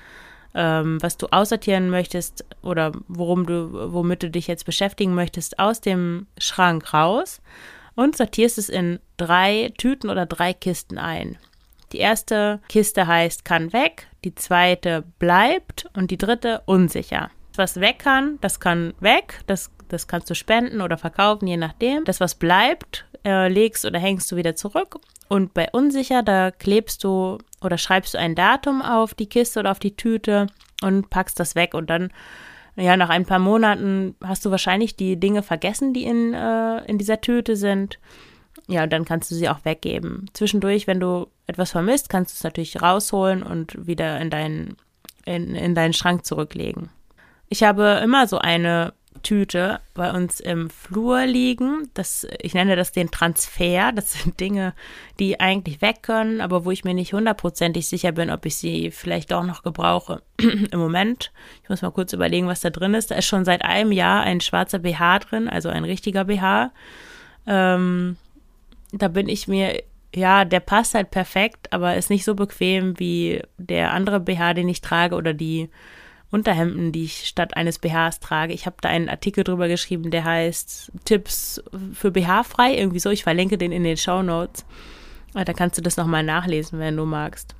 ähm, 0.55 1.01
was 1.01 1.17
du 1.17 1.27
aussortieren 1.27 1.89
möchtest 1.89 2.45
oder 2.61 2.93
worum 3.07 3.45
du, 3.45 3.93
womit 3.93 4.23
du 4.23 4.31
dich 4.31 4.47
jetzt 4.47 4.65
beschäftigen 4.65 5.13
möchtest, 5.13 5.59
aus 5.59 5.81
dem 5.81 6.27
Schrank 6.37 6.93
raus 6.93 7.41
und 7.95 8.15
sortierst 8.15 8.57
es 8.57 8.69
in 8.69 8.99
drei 9.17 9.73
Tüten 9.77 10.09
oder 10.09 10.25
drei 10.25 10.53
Kisten 10.53 10.97
ein. 10.97 11.37
Die 11.91 11.99
erste 11.99 12.59
Kiste 12.67 13.07
heißt 13.07 13.45
kann 13.45 13.71
weg, 13.71 14.07
die 14.23 14.35
zweite 14.35 15.03
bleibt 15.19 15.87
und 15.95 16.11
die 16.11 16.17
dritte 16.17 16.61
unsicher. 16.65 17.29
Was 17.55 17.79
weg 17.79 17.99
kann, 17.99 18.37
das 18.41 18.59
kann 18.59 18.93
weg, 18.99 19.41
das, 19.47 19.71
das 19.87 20.07
kannst 20.07 20.29
du 20.29 20.35
spenden 20.35 20.81
oder 20.81 20.97
verkaufen, 20.97 21.47
je 21.47 21.57
nachdem. 21.57 22.03
Das, 22.03 22.19
was 22.19 22.35
bleibt, 22.35 23.05
äh, 23.23 23.47
legst 23.47 23.85
oder 23.85 23.99
hängst 23.99 24.31
du 24.31 24.35
wieder 24.35 24.55
zurück. 24.55 24.97
Und 25.27 25.53
bei 25.53 25.69
unsicher, 25.71 26.21
da 26.21 26.51
klebst 26.51 27.03
du 27.03 27.37
oder 27.61 27.77
schreibst 27.77 28.13
du 28.13 28.19
ein 28.19 28.35
Datum 28.35 28.81
auf 28.81 29.13
die 29.13 29.27
Kiste 29.27 29.59
oder 29.59 29.71
auf 29.71 29.79
die 29.79 29.95
Tüte 29.95 30.47
und 30.83 31.09
packst 31.09 31.39
das 31.39 31.55
weg. 31.55 31.73
Und 31.73 31.89
dann, 31.89 32.11
ja, 32.75 32.97
nach 32.97 33.09
ein 33.09 33.25
paar 33.25 33.39
Monaten 33.39 34.15
hast 34.23 34.45
du 34.45 34.51
wahrscheinlich 34.51 34.95
die 34.95 35.17
Dinge 35.17 35.43
vergessen, 35.43 35.93
die 35.93 36.03
in, 36.03 36.33
äh, 36.33 36.83
in 36.85 36.97
dieser 36.97 37.21
Tüte 37.21 37.55
sind. 37.55 37.99
Ja, 38.67 38.83
und 38.83 38.93
dann 38.93 39.05
kannst 39.05 39.31
du 39.31 39.35
sie 39.35 39.49
auch 39.49 39.63
weggeben. 39.63 40.29
Zwischendurch, 40.33 40.87
wenn 40.87 40.99
du 40.99 41.27
etwas 41.47 41.71
vermisst, 41.71 42.09
kannst 42.09 42.33
du 42.33 42.37
es 42.37 42.43
natürlich 42.43 42.81
rausholen 42.81 43.43
und 43.43 43.87
wieder 43.87 44.19
in 44.19 44.29
deinen, 44.29 44.77
in, 45.25 45.55
in 45.55 45.75
deinen 45.75 45.93
Schrank 45.93 46.25
zurücklegen. 46.25 46.89
Ich 47.47 47.63
habe 47.63 48.01
immer 48.03 48.27
so 48.27 48.39
eine 48.39 48.93
Tüte 49.23 49.79
bei 49.93 50.11
uns 50.11 50.39
im 50.39 50.69
Flur 50.69 51.25
liegen. 51.25 51.89
Das, 51.93 52.27
ich 52.41 52.53
nenne 52.53 52.75
das 52.75 52.91
den 52.91 53.11
Transfer. 53.11 53.91
Das 53.91 54.13
sind 54.13 54.39
Dinge, 54.39 54.73
die 55.19 55.39
eigentlich 55.39 55.81
weg 55.81 56.03
können, 56.03 56.41
aber 56.41 56.65
wo 56.65 56.71
ich 56.71 56.83
mir 56.83 56.93
nicht 56.93 57.13
hundertprozentig 57.13 57.87
sicher 57.87 58.11
bin, 58.11 58.29
ob 58.29 58.45
ich 58.45 58.55
sie 58.57 58.91
vielleicht 58.91 59.31
doch 59.31 59.43
noch 59.43 59.63
gebrauche. 59.63 60.21
Im 60.39 60.79
Moment, 60.79 61.31
ich 61.63 61.69
muss 61.69 61.81
mal 61.81 61.91
kurz 61.91 62.13
überlegen, 62.13 62.47
was 62.47 62.61
da 62.61 62.69
drin 62.69 62.93
ist. 62.93 63.11
Da 63.11 63.15
ist 63.15 63.25
schon 63.25 63.45
seit 63.45 63.63
einem 63.63 63.91
Jahr 63.91 64.21
ein 64.21 64.41
schwarzer 64.41 64.79
BH 64.79 65.19
drin, 65.19 65.49
also 65.49 65.69
ein 65.69 65.85
richtiger 65.85 66.25
BH. 66.25 66.71
Ähm, 67.47 68.17
da 68.91 69.07
bin 69.07 69.27
ich 69.29 69.47
mir 69.47 69.81
ja, 70.15 70.45
der 70.45 70.61
passt 70.61 70.95
halt 70.95 71.11
perfekt, 71.11 71.73
aber 71.73 71.97
ist 71.97 72.09
nicht 72.09 72.23
so 72.23 72.35
bequem 72.35 72.97
wie 72.99 73.41
der 73.57 73.91
andere 73.91 74.21
BH, 74.21 74.53
den 74.53 74.69
ich 74.69 74.79
trage 74.79 75.15
oder 75.15 75.33
die 75.33 75.69
Unterhemden, 76.31 76.91
die 76.91 77.05
ich 77.05 77.27
statt 77.27 77.55
eines 77.55 77.79
BHs 77.79 78.19
trage. 78.19 78.53
Ich 78.53 78.65
habe 78.65 78.77
da 78.81 78.89
einen 78.89 79.09
Artikel 79.09 79.43
drüber 79.43 79.67
geschrieben, 79.67 80.11
der 80.11 80.23
heißt 80.23 80.91
Tipps 81.05 81.63
für 81.93 82.11
BH 82.11 82.43
frei, 82.43 82.75
irgendwie 82.75 82.99
so. 82.99 83.09
Ich 83.09 83.23
verlinke 83.23 83.57
den 83.57 83.71
in 83.71 83.83
den 83.83 83.97
Show 83.97 84.21
Notes. 84.21 84.65
Da 85.33 85.53
kannst 85.53 85.77
du 85.77 85.81
das 85.81 85.97
nochmal 85.97 86.23
nachlesen, 86.23 86.79
wenn 86.79 86.95
du 86.95 87.05
magst. 87.05 87.55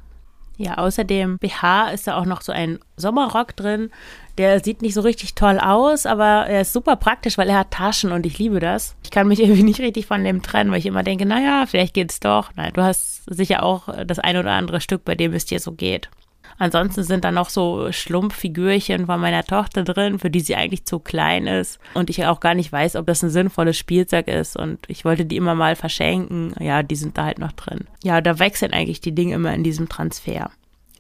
Ja, 0.58 0.78
außerdem 0.78 1.38
BH 1.38 1.90
ist 1.90 2.08
da 2.08 2.16
auch 2.18 2.26
noch 2.26 2.42
so 2.42 2.54
ein 2.54 2.80
Sommerrock 2.96 3.56
drin. 3.56 3.92
Der 4.38 4.64
sieht 4.64 4.82
nicht 4.82 4.94
so 4.94 5.02
richtig 5.02 5.36
toll 5.36 5.60
aus, 5.60 6.06
aber 6.06 6.48
er 6.48 6.62
ist 6.62 6.72
super 6.72 6.96
praktisch, 6.96 7.38
weil 7.38 7.50
er 7.50 7.60
hat 7.60 7.72
Taschen 7.72 8.14
und 8.14 8.26
ich 8.26 8.40
liebe 8.40 8.62
das. 8.62 8.96
Ich 9.04 9.12
kann 9.12 9.28
mich 9.28 9.40
irgendwie 9.44 9.64
nicht 9.64 9.82
richtig 9.82 10.06
von 10.06 10.24
dem 10.24 10.42
trennen, 10.42 10.72
weil 10.72 10.80
ich 10.80 10.86
immer 10.86 11.04
denke, 11.04 11.26
naja, 11.26 11.66
vielleicht 11.66 11.94
geht's 11.94 12.22
doch. 12.22 12.52
Nein, 12.56 12.72
du 12.74 12.84
hast 12.84 13.24
sicher 13.26 13.64
auch 13.64 13.90
das 14.06 14.20
ein 14.20 14.38
oder 14.38 14.52
andere 14.52 14.80
Stück, 14.80 15.04
bei 15.04 15.16
dem 15.16 15.34
es 15.34 15.46
dir 15.46 15.60
so 15.60 15.74
geht. 15.74 16.10
Ansonsten 16.58 17.04
sind 17.04 17.26
da 17.26 17.32
noch 17.32 17.50
so 17.50 17.92
Schlumpffigürchen 17.92 19.08
von 19.08 19.20
meiner 19.20 19.44
Tochter 19.44 19.84
drin, 19.84 20.20
für 20.20 20.30
die 20.30 20.40
sie 20.40 20.56
eigentlich 20.56 20.86
zu 20.86 21.00
klein 21.00 21.48
ist 21.48 21.80
und 21.94 22.10
ich 22.10 22.26
auch 22.26 22.40
gar 22.40 22.54
nicht 22.54 22.72
weiß, 22.72 22.96
ob 22.96 23.08
das 23.08 23.24
ein 23.24 23.30
sinnvolles 23.30 23.78
Spielzeug 23.78 24.28
ist 24.28 24.56
und 24.56 24.80
ich 24.88 25.04
wollte 25.04 25.26
die 25.26 25.38
immer 25.38 25.56
mal 25.56 25.76
verschenken. 25.76 26.54
Ja, 26.60 26.84
die 26.84 26.96
sind 26.96 27.18
da 27.18 27.26
halt 27.26 27.40
noch 27.40 27.52
drin. 27.52 27.82
Ja, 28.04 28.22
da 28.22 28.40
wechseln 28.40 28.74
eigentlich 28.74 29.02
die 29.02 29.14
Dinge 29.16 29.36
immer 29.36 29.54
in 29.54 29.64
diesem 29.64 29.90
Transfer. 29.90 30.50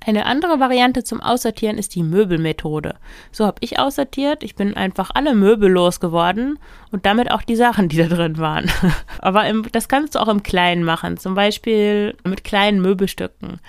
Eine 0.05 0.27
andere 0.27 0.59
Variante 0.59 1.03
zum 1.03 1.19
Aussortieren 1.19 1.79
ist 1.79 1.95
die 1.95 2.03
Möbelmethode. 2.03 2.95
So 3.31 3.45
habe 3.45 3.57
ich 3.61 3.79
aussortiert. 3.79 4.43
Ich 4.43 4.55
bin 4.55 4.77
einfach 4.77 5.09
alle 5.15 5.33
Möbel 5.33 5.71
losgeworden 5.71 6.59
und 6.91 7.07
damit 7.07 7.31
auch 7.31 7.41
die 7.41 7.55
Sachen, 7.55 7.89
die 7.89 7.97
da 7.97 8.05
drin 8.05 8.37
waren. 8.37 8.69
Aber 9.19 9.47
im, 9.47 9.65
das 9.71 9.87
kannst 9.87 10.13
du 10.13 10.19
auch 10.19 10.27
im 10.27 10.43
Kleinen 10.43 10.83
machen, 10.83 11.17
zum 11.17 11.33
Beispiel 11.33 12.15
mit 12.23 12.43
kleinen 12.43 12.81
Möbelstücken. 12.81 13.59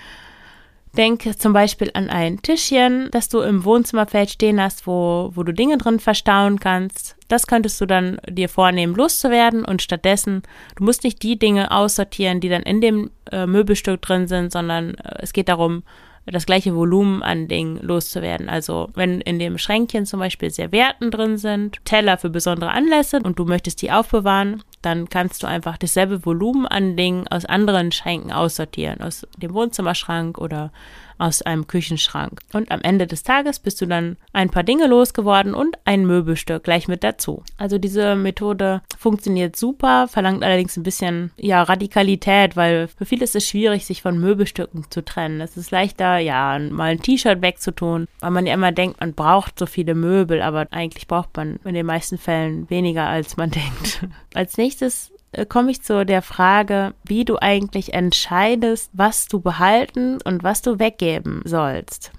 Denke 0.93 1.37
zum 1.37 1.53
Beispiel 1.53 1.91
an 1.93 2.09
ein 2.09 2.41
Tischchen, 2.41 3.09
das 3.11 3.29
du 3.29 3.41
im 3.41 3.65
Wohnzimmerfeld 3.65 4.31
stehen 4.31 4.61
hast, 4.61 4.87
wo, 4.87 5.31
wo 5.33 5.43
du 5.43 5.53
Dinge 5.53 5.77
drin 5.77 5.99
verstauen 5.99 6.59
kannst. 6.59 7.15
Das 7.27 7.45
könntest 7.45 7.79
du 7.81 7.85
dann 7.85 8.19
dir 8.27 8.49
vornehmen, 8.49 8.95
loszuwerden 8.95 9.65
und 9.65 9.81
stattdessen, 9.81 10.43
du 10.75 10.83
musst 10.83 11.03
nicht 11.03 11.21
die 11.23 11.37
Dinge 11.37 11.71
aussortieren, 11.71 12.39
die 12.39 12.49
dann 12.49 12.63
in 12.63 12.81
dem 12.81 13.11
äh, 13.31 13.45
Möbelstück 13.45 14.01
drin 14.01 14.27
sind, 14.27 14.51
sondern 14.51 14.95
äh, 14.95 15.19
es 15.19 15.33
geht 15.33 15.49
darum, 15.49 15.83
das 16.31 16.45
gleiche 16.45 16.75
Volumen 16.75 17.23
an 17.23 17.47
Dingen 17.47 17.79
loszuwerden. 17.81 18.49
Also 18.49 18.89
wenn 18.95 19.21
in 19.21 19.39
dem 19.39 19.57
Schränkchen 19.57 20.05
zum 20.05 20.19
Beispiel 20.19 20.49
Servietten 20.49 21.11
drin 21.11 21.37
sind, 21.37 21.77
Teller 21.85 22.17
für 22.17 22.29
besondere 22.29 22.71
Anlässe 22.71 23.21
und 23.23 23.39
du 23.39 23.45
möchtest 23.45 23.81
die 23.81 23.91
aufbewahren, 23.91 24.63
dann 24.81 25.09
kannst 25.09 25.43
du 25.43 25.47
einfach 25.47 25.77
dasselbe 25.77 26.25
Volumen 26.25 26.65
an 26.65 26.95
Dingen 26.95 27.27
aus 27.27 27.45
anderen 27.45 27.91
Schränken 27.91 28.31
aussortieren, 28.31 29.01
aus 29.01 29.27
dem 29.37 29.53
Wohnzimmerschrank 29.53 30.37
oder 30.37 30.71
aus 31.17 31.41
einem 31.41 31.67
Küchenschrank. 31.67 32.39
Und 32.53 32.71
am 32.71 32.81
Ende 32.81 33.07
des 33.07 33.23
Tages 33.23 33.59
bist 33.59 33.81
du 33.81 33.85
dann 33.85 34.17
ein 34.33 34.49
paar 34.49 34.63
Dinge 34.63 34.87
losgeworden 34.87 35.53
und 35.53 35.77
ein 35.85 36.05
Möbelstück 36.05 36.63
gleich 36.63 36.87
mit 36.87 37.03
dazu. 37.03 37.43
Also 37.57 37.77
diese 37.77 38.15
Methode 38.15 38.81
funktioniert 38.97 39.55
super, 39.55 40.07
verlangt 40.07 40.43
allerdings 40.43 40.77
ein 40.77 40.83
bisschen 40.83 41.31
ja 41.37 41.63
Radikalität, 41.63 42.55
weil 42.55 42.87
für 42.87 43.05
viele 43.05 43.23
ist 43.23 43.35
es 43.35 43.47
schwierig, 43.47 43.85
sich 43.85 44.01
von 44.01 44.19
Möbelstücken 44.19 44.85
zu 44.89 45.03
trennen. 45.03 45.41
Es 45.41 45.57
ist 45.57 45.71
leichter, 45.71 46.17
ja, 46.17 46.57
mal 46.59 46.91
ein 46.91 47.01
T-Shirt 47.01 47.41
wegzutun, 47.41 48.07
weil 48.19 48.31
man 48.31 48.45
ja 48.45 48.53
immer 48.53 48.71
denkt, 48.71 48.99
man 48.99 49.13
braucht 49.13 49.59
so 49.59 49.65
viele 49.65 49.95
Möbel, 49.95 50.41
aber 50.41 50.67
eigentlich 50.71 51.07
braucht 51.07 51.35
man 51.35 51.59
in 51.63 51.73
den 51.73 51.85
meisten 51.85 52.17
Fällen 52.17 52.69
weniger, 52.69 53.07
als 53.07 53.37
man 53.37 53.51
denkt. 53.57 54.07
Als 54.33 54.57
nächstes 54.57 55.11
komme 55.49 55.71
ich 55.71 55.81
zu 55.81 56.05
der 56.05 56.21
Frage, 56.21 56.93
wie 57.03 57.25
du 57.25 57.37
eigentlich 57.39 57.93
entscheidest, 57.93 58.89
was 58.93 59.27
du 59.27 59.39
behalten 59.39 60.19
und 60.23 60.43
was 60.43 60.61
du 60.61 60.79
weggeben 60.79 61.41
sollst. 61.45 62.11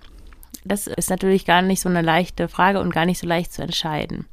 Das 0.65 0.87
ist 0.87 1.11
natürlich 1.11 1.47
gar 1.47 1.63
nicht 1.63 1.81
so 1.81 1.89
eine 1.89 2.03
leichte 2.03 2.49
Frage 2.49 2.81
und 2.81 2.93
gar 2.93 3.07
nicht 3.07 3.19
so 3.19 3.27
leicht 3.27 3.53
zu 3.53 3.63
entscheiden. 3.63 4.27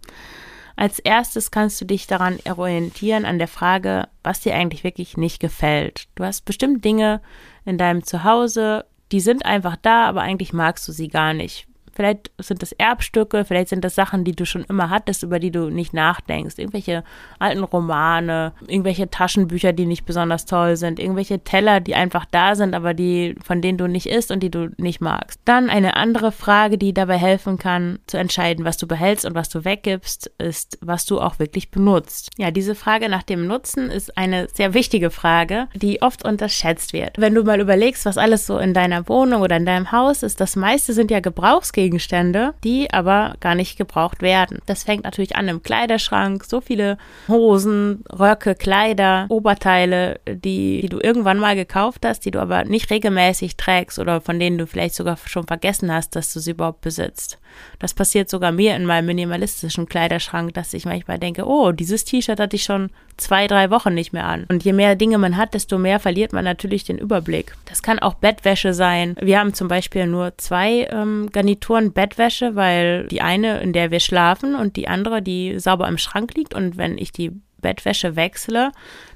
Als 0.76 1.00
erstes 1.00 1.52
kannst 1.52 1.80
du 1.80 1.86
dich 1.86 2.06
daran 2.06 2.38
orientieren 2.46 3.24
an 3.24 3.40
der 3.40 3.48
Frage, 3.48 4.10
was 4.24 4.42
dir 4.42 4.54
eigentlich 4.56 4.84
wirklich 4.84 5.16
nicht 5.16 5.40
gefällt. 5.40 6.08
Du 6.16 6.26
hast 6.26 6.44
bestimmt 6.44 6.84
Dinge 6.84 7.22
in 7.64 7.78
deinem 7.78 8.04
Zuhause, 8.04 8.86
die 9.14 9.22
sind 9.22 9.46
einfach 9.46 9.78
da, 9.78 10.06
aber 10.06 10.22
eigentlich 10.22 10.52
magst 10.52 10.86
du 10.88 10.92
sie 10.92 11.08
gar 11.08 11.34
nicht. 11.34 11.68
Vielleicht 11.96 12.32
sind 12.40 12.62
das 12.62 12.74
Erbstücke, 12.74 13.46
vielleicht 13.46 13.70
sind 13.70 13.86
das 13.86 13.96
Sachen, 13.96 14.26
die 14.26 14.34
du 14.34 14.46
schon 14.46 14.66
immer 14.66 14.90
hattest, 14.90 15.24
über 15.24 15.40
die 15.40 15.52
du 15.52 15.70
nicht 15.70 15.94
nachdenkst. 15.94 16.56
Irgendwelche 16.58 17.04
alten 17.40 17.64
Romane, 17.64 18.52
irgendwelche 18.68 19.10
Taschenbücher, 19.10 19.72
die 19.72 19.86
nicht 19.86 20.06
besonders 20.06 20.46
toll 20.46 20.76
sind, 20.76 21.00
irgendwelche 21.00 21.40
Teller, 21.40 21.80
die 21.80 21.96
einfach 21.96 22.26
da 22.26 22.56
sind, 22.56 22.76
aber 22.76 22.94
die, 22.94 23.36
von 23.42 23.62
denen 23.62 23.78
du 23.78 23.88
nicht 23.88 24.08
isst 24.08 24.30
und 24.30 24.44
die 24.44 24.52
du 24.52 24.72
nicht 24.78 25.00
magst. 25.00 25.40
Dann 25.46 25.70
eine 25.70 25.96
andere 25.96 26.34
Frage, 26.34 26.78
die 26.78 26.94
dabei 26.94 27.18
helfen 27.18 27.58
kann, 27.58 28.00
zu 28.08 28.18
entscheiden, 28.18 28.66
was 28.66 28.76
du 28.76 28.88
behältst 28.88 29.26
und 29.26 29.34
was 29.34 29.48
du 29.48 29.64
weggibst, 29.64 30.30
ist, 30.38 30.78
was 30.82 31.06
du 31.06 31.22
auch 31.22 31.40
wirklich 31.40 31.72
benutzt. 31.72 32.32
Ja, 32.38 32.52
diese 32.52 32.76
Frage 32.76 33.08
nach 33.08 33.24
dem 33.24 33.48
Nutzen 33.48 33.90
ist 33.90 34.18
eine 34.18 34.50
sehr 34.54 34.74
wichtige 34.74 35.12
Frage, 35.12 35.70
die 35.74 36.02
oft 36.02 36.26
unterschätzt 36.26 36.92
wird. 36.92 37.18
Wenn 37.18 37.34
du 37.34 37.44
mal 37.44 37.62
überlegst, 37.62 38.06
was 38.06 38.18
alles 38.18 38.46
so 38.46 38.58
in 38.58 38.74
deiner 38.74 39.08
Wohnung 39.08 39.42
oder 39.42 39.56
in 39.56 39.66
deinem 39.66 39.94
Haus 39.94 40.24
ist, 40.24 40.42
das 40.42 40.58
meiste 40.58 40.92
sind 40.92 41.10
ja 41.10 41.22
Gebrauchsgegenstände 41.22 41.85
Gegenstände, 41.86 42.56
die 42.64 42.92
aber 42.92 43.36
gar 43.42 43.54
nicht 43.54 43.78
gebraucht 43.78 44.24
werden. 44.24 44.58
Das 44.66 44.84
fängt 44.84 45.04
natürlich 45.04 45.36
an 45.36 45.48
im 45.48 45.62
Kleiderschrank. 45.62 46.44
So 46.44 46.60
viele 46.60 46.98
Hosen, 47.28 48.04
Röcke, 48.12 48.56
Kleider, 48.56 49.28
Oberteile, 49.30 50.20
die, 50.28 50.82
die 50.82 50.90
du 50.90 51.00
irgendwann 51.00 51.38
mal 51.38 51.56
gekauft 51.56 52.04
hast, 52.04 52.26
die 52.26 52.32
du 52.32 52.40
aber 52.40 52.64
nicht 52.64 52.90
regelmäßig 52.90 53.56
trägst 53.56 54.00
oder 54.00 54.20
von 54.20 54.40
denen 54.40 54.58
du 54.58 54.66
vielleicht 54.66 54.96
sogar 54.96 55.18
schon 55.26 55.46
vergessen 55.46 55.92
hast, 55.92 56.16
dass 56.16 56.34
du 56.34 56.40
sie 56.40 56.52
überhaupt 56.52 56.82
besitzt. 56.82 57.38
Das 57.80 57.94
passiert 57.94 58.30
sogar 58.30 58.52
mir 58.52 58.76
in 58.76 58.86
meinem 58.86 59.08
minimalistischen 59.08 59.88
Kleiderschrank, 59.88 60.54
dass 60.54 60.74
ich 60.74 60.86
manchmal 60.86 61.20
denke, 61.20 61.46
oh, 61.46 61.72
dieses 61.72 62.06
T-Shirt 62.06 62.40
hatte 62.40 62.56
ich 62.56 62.64
schon 62.64 62.90
zwei, 63.18 63.48
drei 63.48 63.70
Wochen 63.70 63.94
nicht 63.94 64.14
mehr 64.14 64.26
an. 64.26 64.46
Und 64.50 64.64
je 64.64 64.74
mehr 64.74 64.96
Dinge 64.96 65.18
man 65.18 65.38
hat, 65.38 65.54
desto 65.54 65.78
mehr 65.78 66.00
verliert 66.00 66.34
man 66.34 66.44
natürlich 66.44 66.84
den 66.84 66.98
Überblick. 66.98 67.56
Das 67.66 67.82
kann 67.82 68.00
auch 68.00 68.16
Bettwäsche 68.16 68.74
sein. 68.74 69.16
Wir 69.20 69.40
haben 69.40 69.54
zum 69.54 69.68
Beispiel 69.68 70.08
nur 70.08 70.38
zwei 70.38 70.88
ähm, 70.92 71.30
Garnituren 71.32 71.94
Bettwäsche, 71.94 72.56
weil 72.56 73.08
die 73.08 73.22
eine, 73.22 73.60
in 73.62 73.74
der 73.74 73.92
wir 73.92 74.00
schlafen 74.00 74.56
und 74.56 74.76
die 74.76 74.88
andere, 74.88 75.22
die 75.22 75.60
sauber 75.60 75.88
im 75.88 75.98
Schrank 75.98 76.36
liegt. 76.36 76.54
Und 76.54 76.78
wenn 76.78 76.98
ich 76.98 77.12
die 77.12 77.32
Bettwäsche 77.62 78.16
wechsle, 78.16 78.72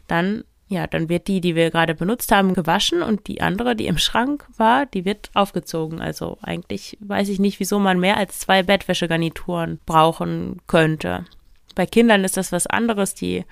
dann 0.07 0.43
ja, 0.69 0.85
dann 0.85 1.09
wird 1.09 1.27
die, 1.27 1.41
die 1.41 1.55
wir 1.55 1.71
gerade 1.71 1.95
benutzt 1.95 2.31
haben, 2.31 2.53
gewaschen 2.53 3.01
und 3.01 3.27
die 3.27 3.41
andere, 3.41 3.75
die 3.75 3.87
im 3.87 3.97
Schrank 3.97 4.45
war, 4.55 4.85
die 4.85 5.03
wird 5.03 5.31
aufgezogen. 5.33 5.99
Also 5.99 6.37
eigentlich 6.43 6.95
weiß 7.01 7.29
ich 7.29 7.39
nicht, 7.39 7.59
wieso 7.59 7.79
man 7.79 7.99
mehr 7.99 8.17
als 8.17 8.39
zwei 8.39 8.61
Bettwäschegarnituren 8.61 9.79
brauchen 9.87 10.61
könnte. 10.67 11.25
Bei 11.73 11.87
Kindern 11.87 12.23
ist 12.23 12.37
das 12.37 12.51
was 12.51 12.67
anderes, 12.67 13.15
die, 13.15 13.45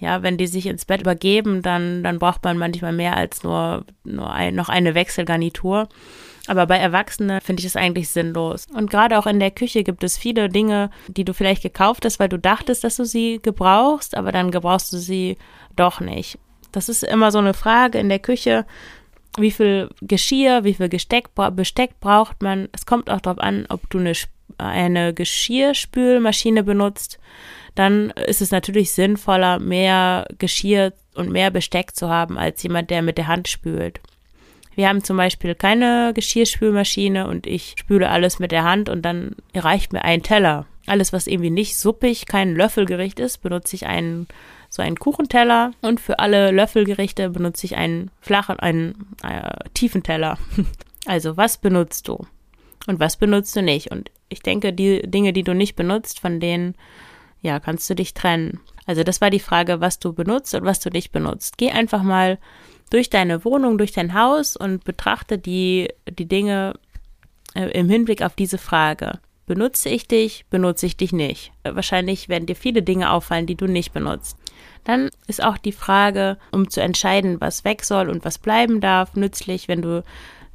ja, 0.00 0.22
wenn 0.22 0.38
die 0.38 0.46
sich 0.46 0.64
ins 0.64 0.86
Bett 0.86 1.02
übergeben, 1.02 1.60
dann, 1.60 2.02
dann 2.02 2.18
braucht 2.18 2.42
man 2.42 2.56
manchmal 2.56 2.92
mehr 2.94 3.18
als 3.18 3.42
nur, 3.42 3.84
nur 4.04 4.32
ein, 4.32 4.54
noch 4.54 4.70
eine 4.70 4.94
Wechselgarnitur. 4.94 5.90
Aber 6.46 6.66
bei 6.66 6.78
Erwachsenen 6.78 7.42
finde 7.42 7.60
ich 7.60 7.66
es 7.66 7.76
eigentlich 7.76 8.08
sinnlos. 8.08 8.66
Und 8.72 8.90
gerade 8.90 9.18
auch 9.18 9.26
in 9.26 9.40
der 9.40 9.50
Küche 9.50 9.84
gibt 9.84 10.04
es 10.04 10.16
viele 10.16 10.48
Dinge, 10.48 10.90
die 11.06 11.24
du 11.24 11.34
vielleicht 11.34 11.62
gekauft 11.62 12.06
hast, 12.06 12.18
weil 12.18 12.30
du 12.30 12.38
dachtest, 12.38 12.82
dass 12.82 12.96
du 12.96 13.04
sie 13.04 13.40
gebrauchst, 13.42 14.16
aber 14.16 14.32
dann 14.32 14.50
gebrauchst 14.50 14.92
du 14.92 14.96
sie 14.96 15.36
doch 15.76 16.00
nicht. 16.00 16.38
Das 16.72 16.88
ist 16.88 17.04
immer 17.04 17.30
so 17.30 17.38
eine 17.38 17.54
Frage 17.54 17.98
in 17.98 18.08
der 18.08 18.18
Küche. 18.18 18.66
Wie 19.38 19.50
viel 19.50 19.88
Geschirr, 20.00 20.64
wie 20.64 20.74
viel 20.74 20.88
Gesteck, 20.88 21.28
Besteck 21.52 22.00
braucht 22.00 22.42
man? 22.42 22.68
Es 22.72 22.84
kommt 22.84 23.08
auch 23.08 23.20
darauf 23.20 23.38
an, 23.38 23.66
ob 23.68 23.88
du 23.88 23.98
eine, 23.98 24.12
eine 24.58 25.14
Geschirrspülmaschine 25.14 26.62
benutzt. 26.62 27.18
Dann 27.74 28.10
ist 28.10 28.42
es 28.42 28.50
natürlich 28.50 28.92
sinnvoller, 28.92 29.58
mehr 29.58 30.26
Geschirr 30.38 30.92
und 31.14 31.30
mehr 31.30 31.50
Besteck 31.50 31.94
zu 31.96 32.08
haben, 32.08 32.36
als 32.36 32.62
jemand, 32.62 32.90
der 32.90 33.02
mit 33.02 33.16
der 33.16 33.28
Hand 33.28 33.48
spült. 33.48 34.00
Wir 34.74 34.88
haben 34.88 35.04
zum 35.04 35.16
Beispiel 35.16 35.54
keine 35.54 36.12
Geschirrspülmaschine 36.14 37.26
und 37.26 37.46
ich 37.46 37.74
spüle 37.78 38.08
alles 38.08 38.38
mit 38.38 38.52
der 38.52 38.64
Hand 38.64 38.88
und 38.88 39.02
dann 39.02 39.36
reicht 39.54 39.92
mir 39.92 40.04
ein 40.04 40.22
Teller. 40.22 40.66
Alles, 40.86 41.12
was 41.12 41.26
irgendwie 41.26 41.50
nicht 41.50 41.76
suppig, 41.76 42.26
kein 42.26 42.54
Löffelgericht 42.54 43.20
ist, 43.20 43.42
benutze 43.42 43.76
ich 43.76 43.86
einen 43.86 44.26
so 44.72 44.80
einen 44.80 44.98
Kuchenteller 44.98 45.72
und 45.82 46.00
für 46.00 46.18
alle 46.18 46.50
Löffelgerichte 46.50 47.28
benutze 47.28 47.66
ich 47.66 47.76
einen 47.76 48.10
flachen, 48.22 48.58
einen 48.58 49.14
äh, 49.22 49.68
tiefen 49.74 50.02
Teller. 50.02 50.38
Also 51.04 51.36
was 51.36 51.58
benutzt 51.58 52.06
du 52.06 52.24
und 52.86 53.00
was 53.00 53.16
benutzt 53.16 53.56
du 53.56 53.60
nicht? 53.60 53.90
Und 53.90 54.12
ich 54.28 54.38
denke, 54.38 54.72
die 54.72 55.02
Dinge, 55.02 55.32
die 55.32 55.42
du 55.42 55.52
nicht 55.52 55.74
benutzt, 55.74 56.20
von 56.20 56.38
denen 56.38 56.76
ja 57.40 57.58
kannst 57.58 57.90
du 57.90 57.96
dich 57.96 58.14
trennen. 58.14 58.60
Also 58.86 59.02
das 59.02 59.20
war 59.20 59.28
die 59.28 59.40
Frage, 59.40 59.80
was 59.80 59.98
du 59.98 60.12
benutzt 60.12 60.54
und 60.54 60.64
was 60.64 60.78
du 60.78 60.90
nicht 60.90 61.10
benutzt. 61.10 61.58
Geh 61.58 61.72
einfach 61.72 62.04
mal 62.04 62.38
durch 62.90 63.10
deine 63.10 63.44
Wohnung, 63.44 63.78
durch 63.78 63.90
dein 63.90 64.14
Haus 64.14 64.56
und 64.56 64.84
betrachte 64.84 65.38
die 65.38 65.88
die 66.08 66.28
Dinge 66.28 66.74
äh, 67.56 67.66
im 67.72 67.88
Hinblick 67.88 68.22
auf 68.22 68.36
diese 68.36 68.58
Frage. 68.58 69.18
Benutze 69.46 69.88
ich 69.88 70.06
dich, 70.06 70.46
benutze 70.50 70.86
ich 70.86 70.96
dich 70.96 71.12
nicht? 71.12 71.50
Wahrscheinlich 71.64 72.28
werden 72.28 72.46
dir 72.46 72.54
viele 72.54 72.84
Dinge 72.84 73.10
auffallen, 73.10 73.46
die 73.46 73.56
du 73.56 73.66
nicht 73.66 73.92
benutzt. 73.92 74.36
Dann 74.84 75.10
ist 75.26 75.42
auch 75.42 75.58
die 75.58 75.72
Frage, 75.72 76.38
um 76.50 76.70
zu 76.70 76.80
entscheiden, 76.80 77.40
was 77.40 77.64
weg 77.64 77.84
soll 77.84 78.08
und 78.08 78.24
was 78.24 78.38
bleiben 78.38 78.80
darf, 78.80 79.14
nützlich, 79.14 79.68
wenn 79.68 79.82
du 79.82 80.02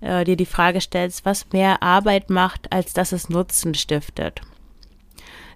äh, 0.02 0.26
dir 0.26 0.36
die 0.36 0.46
Frage 0.46 0.82
stellst, 0.82 1.26
was 1.26 1.52
mehr 1.54 1.82
Arbeit 1.82 2.30
macht, 2.30 2.72
als 2.72 2.94
dass 2.94 3.12
es 3.12 3.30
Nutzen 3.30 3.74
stiftet. 3.74 4.42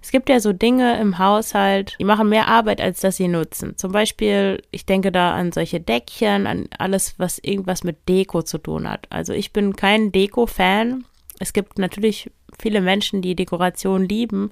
Es 0.02 0.10
gibt 0.10 0.28
ja 0.28 0.40
so 0.40 0.52
Dinge 0.52 0.98
im 1.00 1.18
Haushalt, 1.18 1.94
die 2.00 2.04
machen 2.04 2.28
mehr 2.28 2.48
Arbeit, 2.48 2.80
als 2.80 3.00
dass 3.00 3.16
sie 3.16 3.28
nutzen. 3.28 3.76
Zum 3.76 3.92
Beispiel, 3.92 4.60
ich 4.72 4.84
denke 4.84 5.12
da 5.12 5.32
an 5.32 5.52
solche 5.52 5.80
Deckchen, 5.80 6.48
an 6.48 6.66
alles, 6.76 7.14
was 7.18 7.38
irgendwas 7.38 7.84
mit 7.84 8.08
Deko 8.08 8.42
zu 8.42 8.58
tun 8.58 8.90
hat. 8.90 9.06
Also 9.10 9.32
ich 9.32 9.52
bin 9.52 9.76
kein 9.76 10.10
Deko-Fan. 10.10 11.04
Es 11.38 11.52
gibt 11.52 11.78
natürlich 11.78 12.32
viele 12.58 12.80
Menschen, 12.80 13.22
die 13.22 13.36
Dekoration 13.36 14.08
lieben. 14.08 14.50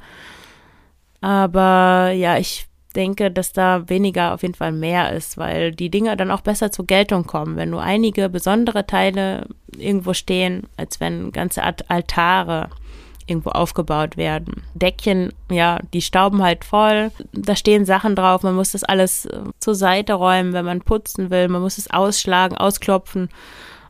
Aber 1.21 2.13
ja, 2.13 2.39
ich 2.39 2.70
denke, 2.95 3.31
dass 3.31 3.53
da 3.53 3.89
weniger 3.89 4.35
auf 4.35 4.43
jeden 4.43 4.55
Fall 4.55 4.73
mehr 4.73 5.13
ist, 5.13 5.39
weil 5.39 5.73
die 5.73 5.91
Dinge 5.91 6.17
dann 6.17 6.31
auch 6.31 6.41
besser 6.41 6.73
zur 6.73 6.87
Geltung 6.87 7.27
kommen, 7.27 7.57
wenn 7.57 7.71
nur 7.71 7.83
einige 7.83 8.29
besondere 8.29 8.87
Teile 8.87 9.47
irgendwo 9.77 10.13
stehen, 10.13 10.65
als 10.77 11.01
wenn 11.01 11.33
ganze 11.33 11.63
Altare 11.63 12.71
irgendwo 13.27 13.51
aufgebaut 13.51 14.17
werden. 14.17 14.65
Deckchen, 14.75 15.33
ja, 15.51 15.79
die 15.95 16.03
stauben 16.03 16.43
halt 16.43 16.65
voll. 16.65 17.13
Da 17.33 17.55
stehen 17.55 17.85
Sachen 17.85 18.17
drauf. 18.17 18.43
Man 18.43 18.57
muss 18.57 18.73
das 18.73 18.83
alles 18.83 19.27
äh, 19.27 19.43
zur 19.61 19.77
Seite 19.77 20.15
räumen, 20.15 20.53
wenn 20.53 20.65
man 20.65 20.81
putzen 20.81 21.31
will. 21.31 21.49
Man 21.49 21.63
muss 21.63 21.79
es 21.79 21.91
ausschlagen, 21.91 22.59
ausklopfen. 22.59 23.29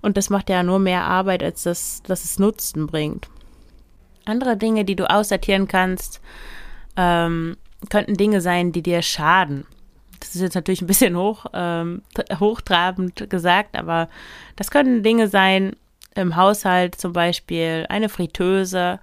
Und 0.03 0.17
das 0.17 0.31
macht 0.31 0.51
ja 0.51 0.63
nur 0.63 0.79
mehr 0.79 1.05
Arbeit, 1.05 1.43
als 1.43 1.63
das, 1.63 2.03
dass 2.03 2.25
es 2.25 2.39
Nutzen 2.39 2.87
bringt. 2.87 3.29
Andere 4.27 4.57
Dinge, 4.57 4.85
die 4.85 4.97
du 4.97 5.11
aussortieren 5.11 5.67
kannst, 5.67 6.21
ähm, 6.97 7.57
könnten 7.89 8.17
Dinge 8.17 8.41
sein, 8.41 8.73
die 8.73 8.83
dir 8.83 9.03
schaden. 9.03 9.67
Das 10.19 10.35
ist 10.35 10.43
jetzt 10.43 10.55
natürlich 10.55 10.83
ein 10.83 10.87
bisschen 10.87 11.17
hoch, 11.17 11.47
ähm, 11.55 12.03
hochtrabend 12.39 13.31
gesagt, 13.31 13.77
aber 13.77 14.09
das 14.57 14.71
können 14.71 15.03
Dinge 15.03 15.29
sein 15.29 15.75
im 16.15 16.37
Haushalt, 16.37 16.95
zum 16.95 17.13
Beispiel 17.13 17.87
eine 17.89 18.09
Fritteuse. 18.09 19.01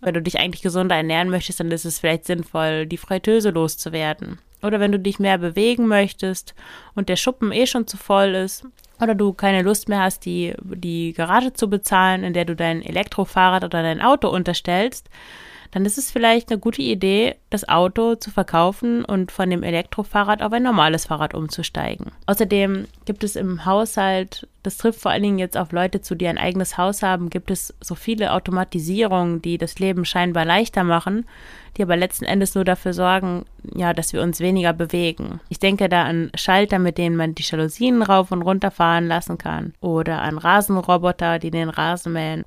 Wenn 0.00 0.14
du 0.14 0.22
dich 0.22 0.38
eigentlich 0.38 0.62
gesunder 0.62 0.96
ernähren 0.96 1.30
möchtest, 1.30 1.60
dann 1.60 1.70
ist 1.70 1.84
es 1.84 2.00
vielleicht 2.00 2.24
sinnvoll, 2.24 2.86
die 2.86 2.96
Fritteuse 2.96 3.50
loszuwerden. 3.50 4.38
Oder 4.62 4.80
wenn 4.80 4.92
du 4.92 4.98
dich 4.98 5.18
mehr 5.18 5.38
bewegen 5.38 5.86
möchtest 5.86 6.54
und 6.94 7.08
der 7.08 7.16
Schuppen 7.16 7.52
eh 7.52 7.66
schon 7.66 7.86
zu 7.86 7.96
voll 7.96 8.34
ist, 8.34 8.66
oder 9.00 9.14
du 9.14 9.32
keine 9.32 9.62
Lust 9.62 9.88
mehr 9.88 10.00
hast, 10.00 10.24
die, 10.24 10.54
die 10.62 11.12
Garage 11.12 11.52
zu 11.52 11.68
bezahlen, 11.68 12.24
in 12.24 12.32
der 12.32 12.44
du 12.44 12.56
dein 12.56 12.82
Elektrofahrrad 12.82 13.64
oder 13.64 13.82
dein 13.82 14.00
Auto 14.00 14.28
unterstellst, 14.28 15.08
dann 15.70 15.84
ist 15.84 15.98
es 15.98 16.10
vielleicht 16.10 16.50
eine 16.50 16.58
gute 16.58 16.82
Idee, 16.82 17.36
das 17.50 17.68
Auto 17.68 18.14
zu 18.14 18.30
verkaufen 18.30 19.04
und 19.04 19.32
von 19.32 19.50
dem 19.50 19.62
Elektrofahrrad 19.62 20.42
auf 20.42 20.52
ein 20.52 20.62
normales 20.62 21.06
Fahrrad 21.06 21.34
umzusteigen. 21.34 22.12
Außerdem 22.26 22.86
gibt 23.04 23.24
es 23.24 23.36
im 23.36 23.64
Haushalt, 23.66 24.48
das 24.62 24.78
trifft 24.78 25.00
vor 25.00 25.10
allen 25.10 25.22
Dingen 25.22 25.38
jetzt 25.38 25.56
auf 25.56 25.72
Leute 25.72 26.00
zu, 26.00 26.14
die 26.14 26.28
ein 26.28 26.38
eigenes 26.38 26.78
Haus 26.78 27.02
haben, 27.02 27.30
gibt 27.30 27.50
es 27.50 27.74
so 27.80 27.94
viele 27.94 28.32
Automatisierungen, 28.32 29.42
die 29.42 29.58
das 29.58 29.78
Leben 29.78 30.04
scheinbar 30.04 30.44
leichter 30.44 30.84
machen, 30.84 31.26
die 31.76 31.82
aber 31.82 31.96
letzten 31.96 32.24
Endes 32.24 32.54
nur 32.54 32.64
dafür 32.64 32.92
sorgen, 32.92 33.44
ja, 33.74 33.92
dass 33.92 34.12
wir 34.12 34.22
uns 34.22 34.40
weniger 34.40 34.72
bewegen. 34.72 35.40
Ich 35.48 35.58
denke 35.58 35.88
da 35.88 36.04
an 36.04 36.30
Schalter, 36.34 36.78
mit 36.78 36.98
denen 36.98 37.16
man 37.16 37.34
die 37.34 37.42
Jalousien 37.42 38.02
rauf 38.02 38.32
und 38.32 38.42
runter 38.42 38.70
fahren 38.70 39.06
lassen 39.06 39.38
kann 39.38 39.74
oder 39.80 40.22
an 40.22 40.38
Rasenroboter, 40.38 41.38
die 41.38 41.50
den 41.50 41.68
Rasen 41.68 42.12
mähen 42.12 42.44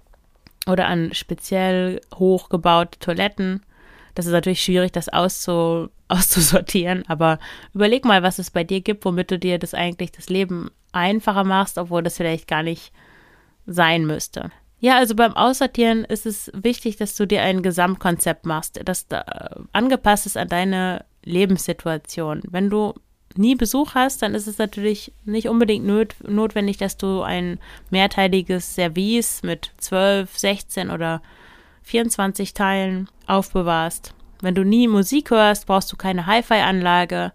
oder 0.67 0.87
an 0.87 1.13
speziell 1.13 2.01
hochgebaute 2.15 2.99
Toiletten. 2.99 3.63
Das 4.15 4.25
ist 4.25 4.31
natürlich 4.31 4.63
schwierig, 4.63 4.91
das 4.91 5.09
auszu, 5.09 5.89
auszusortieren, 6.07 7.03
aber 7.07 7.39
überleg 7.73 8.05
mal, 8.05 8.23
was 8.23 8.39
es 8.39 8.49
bei 8.49 8.63
dir 8.63 8.81
gibt, 8.81 9.05
womit 9.05 9.31
du 9.31 9.37
dir 9.37 9.59
das 9.59 9.73
eigentlich 9.73 10.11
das 10.11 10.29
Leben 10.29 10.71
einfacher 10.91 11.43
machst, 11.43 11.77
obwohl 11.77 12.01
das 12.01 12.17
vielleicht 12.17 12.47
gar 12.47 12.63
nicht 12.63 12.91
sein 13.67 14.05
müsste. 14.05 14.51
Ja, 14.79 14.97
also 14.97 15.13
beim 15.15 15.33
Aussortieren 15.33 16.05
ist 16.05 16.25
es 16.25 16.51
wichtig, 16.53 16.95
dass 16.97 17.15
du 17.15 17.27
dir 17.27 17.41
ein 17.41 17.61
Gesamtkonzept 17.61 18.45
machst, 18.45 18.79
das 18.85 19.07
da 19.07 19.25
angepasst 19.73 20.25
ist 20.25 20.37
an 20.37 20.47
deine 20.47 21.05
Lebenssituation. 21.23 22.41
Wenn 22.49 22.69
du 22.69 22.93
nie 23.35 23.55
Besuch 23.55 23.93
hast, 23.93 24.21
dann 24.21 24.33
ist 24.33 24.47
es 24.47 24.57
natürlich 24.57 25.11
nicht 25.25 25.49
unbedingt 25.49 25.85
not 25.85 26.15
notwendig, 26.27 26.77
dass 26.77 26.97
du 26.97 27.21
ein 27.21 27.59
mehrteiliges 27.89 28.75
Service 28.75 29.43
mit 29.43 29.71
12, 29.77 30.37
16 30.37 30.89
oder 30.89 31.21
24 31.83 32.53
Teilen 32.53 33.09
aufbewahrst. 33.27 34.13
Wenn 34.41 34.55
du 34.55 34.63
nie 34.63 34.87
Musik 34.87 35.31
hörst, 35.31 35.67
brauchst 35.67 35.91
du 35.91 35.97
keine 35.97 36.25
Hi-Fi-Anlage. 36.25 37.33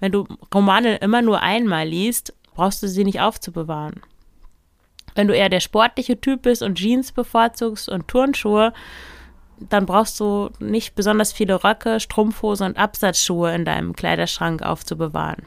Wenn 0.00 0.12
du 0.12 0.26
Romane 0.52 0.96
immer 0.96 1.22
nur 1.22 1.40
einmal 1.40 1.88
liest, 1.88 2.34
brauchst 2.54 2.82
du 2.82 2.88
sie 2.88 3.04
nicht 3.04 3.20
aufzubewahren. 3.20 4.02
Wenn 5.14 5.28
du 5.28 5.34
eher 5.34 5.48
der 5.48 5.60
sportliche 5.60 6.20
Typ 6.20 6.42
bist 6.42 6.62
und 6.62 6.76
Jeans 6.76 7.12
bevorzugst 7.12 7.88
und 7.88 8.08
Turnschuhe, 8.08 8.72
dann 9.68 9.86
brauchst 9.86 10.18
du 10.18 10.50
nicht 10.58 10.94
besonders 10.94 11.32
viele 11.32 11.62
Röcke, 11.62 12.00
Strumpfhose 12.00 12.64
und 12.64 12.76
Absatzschuhe 12.76 13.54
in 13.54 13.64
deinem 13.64 13.94
Kleiderschrank 13.94 14.62
aufzubewahren. 14.62 15.44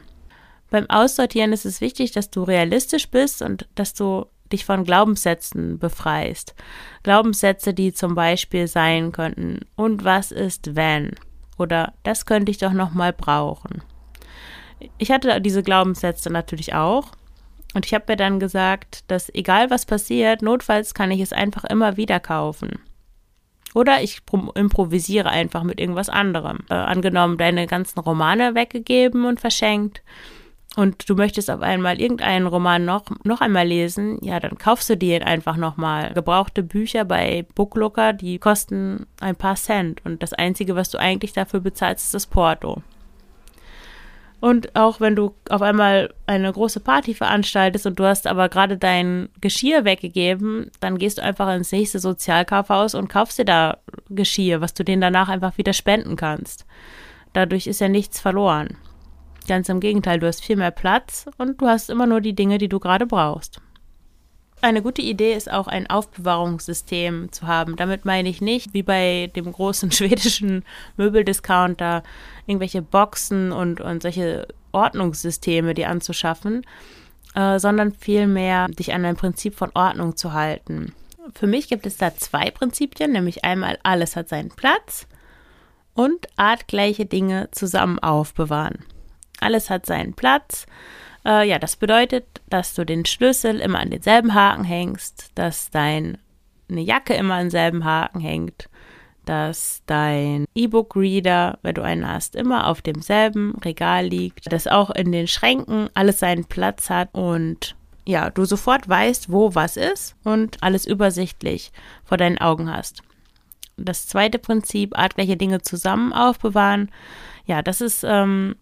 Beim 0.70 0.88
Aussortieren 0.88 1.52
ist 1.52 1.66
es 1.66 1.80
wichtig, 1.80 2.12
dass 2.12 2.30
du 2.30 2.42
realistisch 2.42 3.08
bist 3.10 3.42
und 3.42 3.68
dass 3.74 3.94
du 3.94 4.26
dich 4.52 4.64
von 4.64 4.84
Glaubenssätzen 4.84 5.78
befreist. 5.78 6.54
Glaubenssätze, 7.02 7.74
die 7.74 7.92
zum 7.92 8.14
Beispiel 8.14 8.68
sein 8.68 9.12
könnten, 9.12 9.60
und 9.74 10.04
was 10.04 10.32
ist 10.32 10.76
wenn? 10.76 11.14
Oder 11.58 11.94
das 12.02 12.26
könnte 12.26 12.50
ich 12.50 12.58
doch 12.58 12.72
nochmal 12.72 13.12
brauchen. 13.12 13.82
Ich 14.98 15.10
hatte 15.10 15.40
diese 15.40 15.62
Glaubenssätze 15.62 16.30
natürlich 16.30 16.74
auch. 16.74 17.12
Und 17.76 17.84
ich 17.84 17.92
habe 17.92 18.06
mir 18.08 18.16
dann 18.16 18.40
gesagt, 18.40 19.04
dass 19.08 19.28
egal 19.34 19.68
was 19.68 19.84
passiert, 19.84 20.40
notfalls 20.40 20.94
kann 20.94 21.10
ich 21.10 21.20
es 21.20 21.34
einfach 21.34 21.64
immer 21.64 21.98
wieder 21.98 22.20
kaufen. 22.20 22.78
Oder 23.74 24.02
ich 24.02 24.22
improvisiere 24.54 25.28
einfach 25.28 25.62
mit 25.62 25.78
irgendwas 25.78 26.08
anderem. 26.08 26.60
Äh, 26.70 26.74
angenommen, 26.74 27.36
deine 27.36 27.66
ganzen 27.66 28.00
Romane 28.00 28.54
weggegeben 28.54 29.26
und 29.26 29.40
verschenkt 29.40 30.02
und 30.74 31.08
du 31.08 31.16
möchtest 31.16 31.50
auf 31.50 31.60
einmal 31.60 32.00
irgendeinen 32.00 32.46
Roman 32.46 32.86
noch, 32.86 33.04
noch 33.24 33.42
einmal 33.42 33.66
lesen, 33.66 34.18
ja, 34.22 34.40
dann 34.40 34.56
kaufst 34.56 34.88
du 34.88 34.96
dir 34.96 35.26
einfach 35.26 35.58
nochmal. 35.58 36.14
Gebrauchte 36.14 36.62
Bücher 36.62 37.04
bei 37.04 37.44
Booklooker, 37.54 38.14
die 38.14 38.38
kosten 38.38 39.06
ein 39.20 39.36
paar 39.36 39.56
Cent 39.56 40.00
und 40.06 40.22
das 40.22 40.32
Einzige, 40.32 40.76
was 40.76 40.88
du 40.88 40.98
eigentlich 40.98 41.34
dafür 41.34 41.60
bezahlst, 41.60 42.06
ist 42.06 42.14
das 42.14 42.26
Porto. 42.26 42.82
Und 44.46 44.76
auch 44.76 45.00
wenn 45.00 45.16
du 45.16 45.34
auf 45.50 45.60
einmal 45.60 46.14
eine 46.28 46.52
große 46.52 46.78
Party 46.78 47.14
veranstaltest 47.14 47.84
und 47.84 47.98
du 47.98 48.04
hast 48.04 48.28
aber 48.28 48.48
gerade 48.48 48.78
dein 48.78 49.28
Geschirr 49.40 49.84
weggegeben, 49.84 50.70
dann 50.78 50.98
gehst 50.98 51.18
du 51.18 51.22
einfach 51.24 51.52
ins 51.52 51.72
nächste 51.72 51.98
Sozialkaufhaus 51.98 52.94
und 52.94 53.08
kaufst 53.08 53.40
dir 53.40 53.44
da 53.44 53.78
Geschirr, 54.08 54.60
was 54.60 54.72
du 54.72 54.84
denen 54.84 55.02
danach 55.02 55.28
einfach 55.28 55.58
wieder 55.58 55.72
spenden 55.72 56.14
kannst. 56.14 56.64
Dadurch 57.32 57.66
ist 57.66 57.80
ja 57.80 57.88
nichts 57.88 58.20
verloren. 58.20 58.76
Ganz 59.48 59.68
im 59.68 59.80
Gegenteil, 59.80 60.20
du 60.20 60.28
hast 60.28 60.44
viel 60.44 60.54
mehr 60.54 60.70
Platz 60.70 61.26
und 61.38 61.60
du 61.60 61.66
hast 61.66 61.90
immer 61.90 62.06
nur 62.06 62.20
die 62.20 62.36
Dinge, 62.36 62.58
die 62.58 62.68
du 62.68 62.78
gerade 62.78 63.06
brauchst. 63.06 63.60
Eine 64.62 64.82
gute 64.82 65.02
Idee 65.02 65.34
ist 65.34 65.50
auch 65.50 65.68
ein 65.68 65.88
Aufbewahrungssystem 65.88 67.30
zu 67.30 67.46
haben. 67.46 67.76
Damit 67.76 68.04
meine 68.04 68.28
ich 68.28 68.40
nicht, 68.40 68.72
wie 68.72 68.82
bei 68.82 69.30
dem 69.36 69.52
großen 69.52 69.90
schwedischen 69.92 70.64
Möbeldiscounter, 70.96 72.02
irgendwelche 72.46 72.82
Boxen 72.82 73.52
und, 73.52 73.80
und 73.80 74.02
solche 74.02 74.48
Ordnungssysteme, 74.72 75.74
die 75.74 75.86
anzuschaffen, 75.86 76.64
äh, 77.34 77.58
sondern 77.58 77.92
vielmehr 77.92 78.68
dich 78.68 78.92
an 78.94 79.04
ein 79.04 79.16
Prinzip 79.16 79.54
von 79.54 79.70
Ordnung 79.74 80.16
zu 80.16 80.32
halten. 80.32 80.94
Für 81.34 81.46
mich 81.46 81.68
gibt 81.68 81.86
es 81.86 81.96
da 81.96 82.14
zwei 82.14 82.50
Prinzipien, 82.50 83.12
nämlich 83.12 83.44
einmal 83.44 83.78
alles 83.82 84.16
hat 84.16 84.28
seinen 84.28 84.50
Platz 84.50 85.06
und 85.94 86.26
artgleiche 86.36 87.04
Dinge 87.04 87.48
zusammen 87.52 87.98
aufbewahren. 87.98 88.84
Alles 89.40 89.70
hat 89.70 89.86
seinen 89.86 90.14
Platz 90.14 90.66
äh, 91.26 91.48
ja, 91.48 91.58
das 91.58 91.76
bedeutet, 91.76 92.24
dass 92.48 92.74
du 92.74 92.86
den 92.86 93.04
Schlüssel 93.04 93.60
immer 93.60 93.80
an 93.80 93.90
denselben 93.90 94.32
Haken 94.32 94.64
hängst, 94.64 95.32
dass 95.34 95.70
deine 95.70 96.18
Jacke 96.68 97.14
immer 97.14 97.34
an 97.34 97.44
denselben 97.46 97.84
Haken 97.84 98.20
hängt, 98.20 98.68
dass 99.24 99.82
dein 99.86 100.44
E-Book-Reader, 100.54 101.58
wenn 101.62 101.74
du 101.74 101.82
einen 101.82 102.08
hast, 102.08 102.36
immer 102.36 102.68
auf 102.68 102.80
demselben 102.80 103.56
Regal 103.64 104.06
liegt, 104.06 104.52
dass 104.52 104.68
auch 104.68 104.90
in 104.90 105.10
den 105.10 105.26
Schränken 105.26 105.90
alles 105.94 106.20
seinen 106.20 106.44
Platz 106.44 106.88
hat 106.88 107.08
und 107.12 107.74
ja, 108.08 108.30
du 108.30 108.44
sofort 108.44 108.88
weißt, 108.88 109.32
wo 109.32 109.56
was 109.56 109.76
ist 109.76 110.14
und 110.22 110.62
alles 110.62 110.86
übersichtlich 110.86 111.72
vor 112.04 112.16
deinen 112.16 112.38
Augen 112.38 112.72
hast. 112.72 113.02
Das 113.76 114.06
zweite 114.06 114.38
Prinzip, 114.38 114.96
artgleiche 114.96 115.36
Dinge 115.36 115.60
zusammen 115.60 116.12
aufbewahren, 116.12 116.92
ja, 117.46 117.62
das 117.62 117.80
ist 117.80 118.04
ähm, 118.06 118.54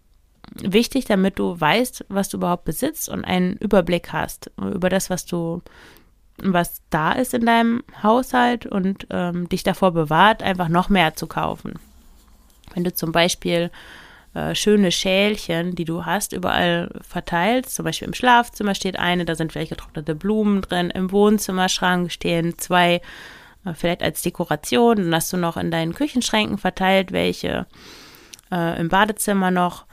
wichtig, 0.61 1.05
damit 1.05 1.39
du 1.39 1.59
weißt, 1.59 2.05
was 2.09 2.29
du 2.29 2.37
überhaupt 2.37 2.65
besitzt 2.65 3.09
und 3.09 3.25
einen 3.25 3.53
Überblick 3.57 4.13
hast 4.13 4.51
über 4.57 4.89
das, 4.89 5.09
was 5.09 5.25
du, 5.25 5.61
was 6.37 6.81
da 6.89 7.11
ist 7.11 7.33
in 7.33 7.45
deinem 7.45 7.83
Haushalt 8.01 8.65
und 8.65 9.07
ähm, 9.09 9.49
dich 9.49 9.63
davor 9.63 9.91
bewahrt, 9.91 10.43
einfach 10.43 10.69
noch 10.69 10.89
mehr 10.89 11.15
zu 11.15 11.27
kaufen. 11.27 11.73
Wenn 12.73 12.83
du 12.83 12.93
zum 12.93 13.11
Beispiel 13.11 13.71
äh, 14.33 14.53
schöne 14.53 14.91
Schälchen, 14.91 15.75
die 15.75 15.85
du 15.85 16.05
hast, 16.05 16.33
überall 16.33 16.89
verteilst, 17.01 17.73
zum 17.73 17.85
Beispiel 17.85 18.07
im 18.07 18.13
Schlafzimmer 18.13 18.75
steht 18.75 18.99
eine, 18.99 19.25
da 19.25 19.35
sind 19.35 19.51
vielleicht 19.51 19.71
getrocknete 19.71 20.15
Blumen 20.15 20.61
drin, 20.61 20.89
im 20.89 21.11
Wohnzimmerschrank 21.11 22.11
stehen 22.11 22.57
zwei, 22.57 23.01
äh, 23.65 23.73
vielleicht 23.73 24.03
als 24.03 24.21
Dekoration, 24.21 24.97
dann 24.97 25.15
hast 25.15 25.31
du 25.31 25.37
noch 25.37 25.57
in 25.57 25.71
deinen 25.71 25.93
Küchenschränken 25.93 26.57
verteilt 26.57 27.13
welche, 27.13 27.65
äh, 28.51 28.79
im 28.79 28.89
Badezimmer 28.89 29.51
noch 29.51 29.84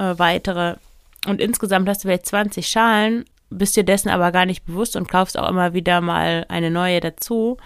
äh, 0.00 0.18
weitere. 0.18 0.76
Und 1.26 1.40
insgesamt 1.40 1.88
hast 1.88 2.02
du 2.02 2.08
vielleicht 2.08 2.26
20 2.26 2.66
Schalen, 2.66 3.24
bist 3.50 3.76
dir 3.76 3.84
dessen 3.84 4.08
aber 4.08 4.32
gar 4.32 4.46
nicht 4.46 4.64
bewusst 4.64 4.96
und 4.96 5.10
kaufst 5.10 5.38
auch 5.38 5.48
immer 5.48 5.74
wieder 5.74 6.00
mal 6.00 6.46
eine 6.48 6.70
neue 6.70 7.00
dazu, 7.00 7.58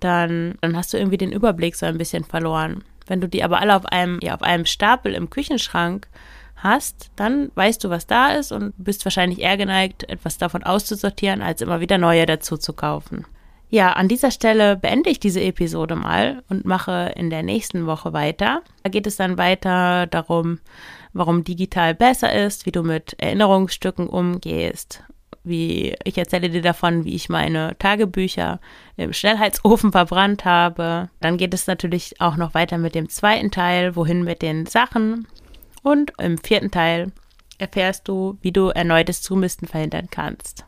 dann, 0.00 0.56
dann 0.60 0.76
hast 0.76 0.92
du 0.92 0.98
irgendwie 0.98 1.18
den 1.18 1.32
Überblick 1.32 1.76
so 1.76 1.86
ein 1.86 1.98
bisschen 1.98 2.24
verloren. 2.24 2.82
Wenn 3.06 3.20
du 3.20 3.28
die 3.28 3.44
aber 3.44 3.60
alle 3.60 3.76
auf 3.76 3.86
einem, 3.86 4.18
ja, 4.22 4.34
auf 4.34 4.42
einem 4.42 4.66
Stapel 4.66 5.14
im 5.14 5.30
Küchenschrank 5.30 6.08
hast, 6.56 7.10
dann 7.16 7.52
weißt 7.54 7.84
du, 7.84 7.90
was 7.90 8.06
da 8.06 8.32
ist 8.32 8.50
und 8.50 8.74
bist 8.76 9.04
wahrscheinlich 9.04 9.40
eher 9.40 9.56
geneigt, 9.56 10.08
etwas 10.08 10.38
davon 10.38 10.64
auszusortieren, 10.64 11.42
als 11.42 11.60
immer 11.60 11.80
wieder 11.80 11.98
neue 11.98 12.26
dazu 12.26 12.56
zu 12.56 12.72
kaufen. 12.72 13.24
Ja, 13.68 13.92
an 13.92 14.08
dieser 14.08 14.30
Stelle 14.30 14.76
beende 14.76 15.10
ich 15.10 15.20
diese 15.20 15.40
Episode 15.40 15.96
mal 15.96 16.42
und 16.48 16.64
mache 16.64 17.12
in 17.16 17.30
der 17.30 17.42
nächsten 17.42 17.86
Woche 17.86 18.12
weiter. 18.12 18.62
Da 18.82 18.90
geht 18.90 19.06
es 19.06 19.16
dann 19.16 19.38
weiter 19.38 20.06
darum, 20.06 20.60
warum 21.16 21.44
digital 21.44 21.94
besser 21.94 22.32
ist, 22.32 22.66
wie 22.66 22.72
du 22.72 22.82
mit 22.82 23.14
Erinnerungsstücken 23.18 24.08
umgehst, 24.08 25.02
wie 25.44 25.94
ich 26.04 26.18
erzähle 26.18 26.50
dir 26.50 26.62
davon, 26.62 27.04
wie 27.04 27.14
ich 27.14 27.28
meine 27.28 27.76
Tagebücher 27.78 28.60
im 28.96 29.12
Schnellheitsofen 29.12 29.92
verbrannt 29.92 30.44
habe. 30.44 31.08
Dann 31.20 31.36
geht 31.36 31.54
es 31.54 31.66
natürlich 31.66 32.20
auch 32.20 32.36
noch 32.36 32.54
weiter 32.54 32.78
mit 32.78 32.94
dem 32.94 33.08
zweiten 33.08 33.50
Teil, 33.50 33.96
wohin 33.96 34.22
mit 34.24 34.42
den 34.42 34.66
Sachen. 34.66 35.26
Und 35.82 36.12
im 36.18 36.38
vierten 36.38 36.70
Teil 36.70 37.12
erfährst 37.58 38.08
du, 38.08 38.38
wie 38.42 38.52
du 38.52 38.68
erneutes 38.68 39.22
Zumisten 39.22 39.68
verhindern 39.68 40.08
kannst. 40.10 40.66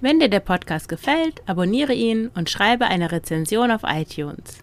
Wenn 0.00 0.20
dir 0.20 0.28
der 0.28 0.40
Podcast 0.40 0.88
gefällt, 0.88 1.40
abonniere 1.46 1.94
ihn 1.94 2.28
und 2.34 2.50
schreibe 2.50 2.86
eine 2.86 3.12
Rezension 3.12 3.70
auf 3.70 3.80
iTunes. 3.84 4.58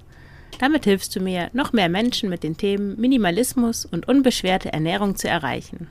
Damit 0.60 0.84
hilfst 0.84 1.16
du 1.16 1.20
mir, 1.20 1.50
noch 1.54 1.74
mehr 1.74 1.90
Menschen 1.90 2.30
mit 2.30 2.44
den 2.44 2.56
Themen 2.56 3.00
Minimalismus 3.00 3.86
und 3.86 4.08
unbeschwerte 4.08 4.72
Ernährung 4.72 5.16
zu 5.16 5.28
erreichen. 5.28 5.88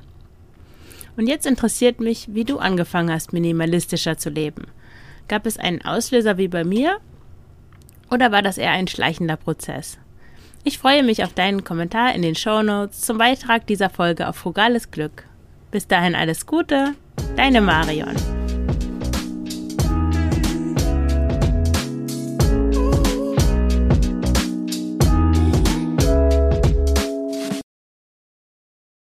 Und 1.17 1.27
jetzt 1.27 1.47
interessiert 1.47 2.01
mich, 2.01 2.29
wie 2.33 2.45
du 2.45 2.59
angefangen 2.59 3.13
hast, 3.13 3.33
minimalistischer 3.33 4.17
zu 4.17 4.31
leben. 4.31 4.69
Gab 5.29 5.45
es 5.45 5.59
einen 5.59 5.83
Auslöser 5.83 6.39
wie 6.39 6.49
bei 6.49 6.65
mir? 6.65 6.99
Oder 8.11 8.31
war 8.31 8.43
das 8.43 8.59
eher 8.59 8.71
ein 8.71 8.89
schleichender 8.89 9.37
Prozess? 9.37 9.99
Ich 10.65 10.79
freue 10.79 11.03
mich 11.03 11.25
auf 11.25 11.33
deinen 11.35 11.65
Kommentar 11.65 12.15
in 12.15 12.23
den 12.23 12.37
Show 12.37 12.63
Notes 12.63 13.01
zum 13.01 13.19
Beitrag 13.19 13.67
dieser 13.67 13.91
Folge 13.91 14.29
auf 14.29 14.37
Frugales 14.37 14.93
Glück. 14.93 15.25
Bis 15.73 15.89
dahin 15.89 16.15
alles 16.15 16.47
Gute, 16.47 16.95
deine 17.37 17.61
Marion. 17.61 18.42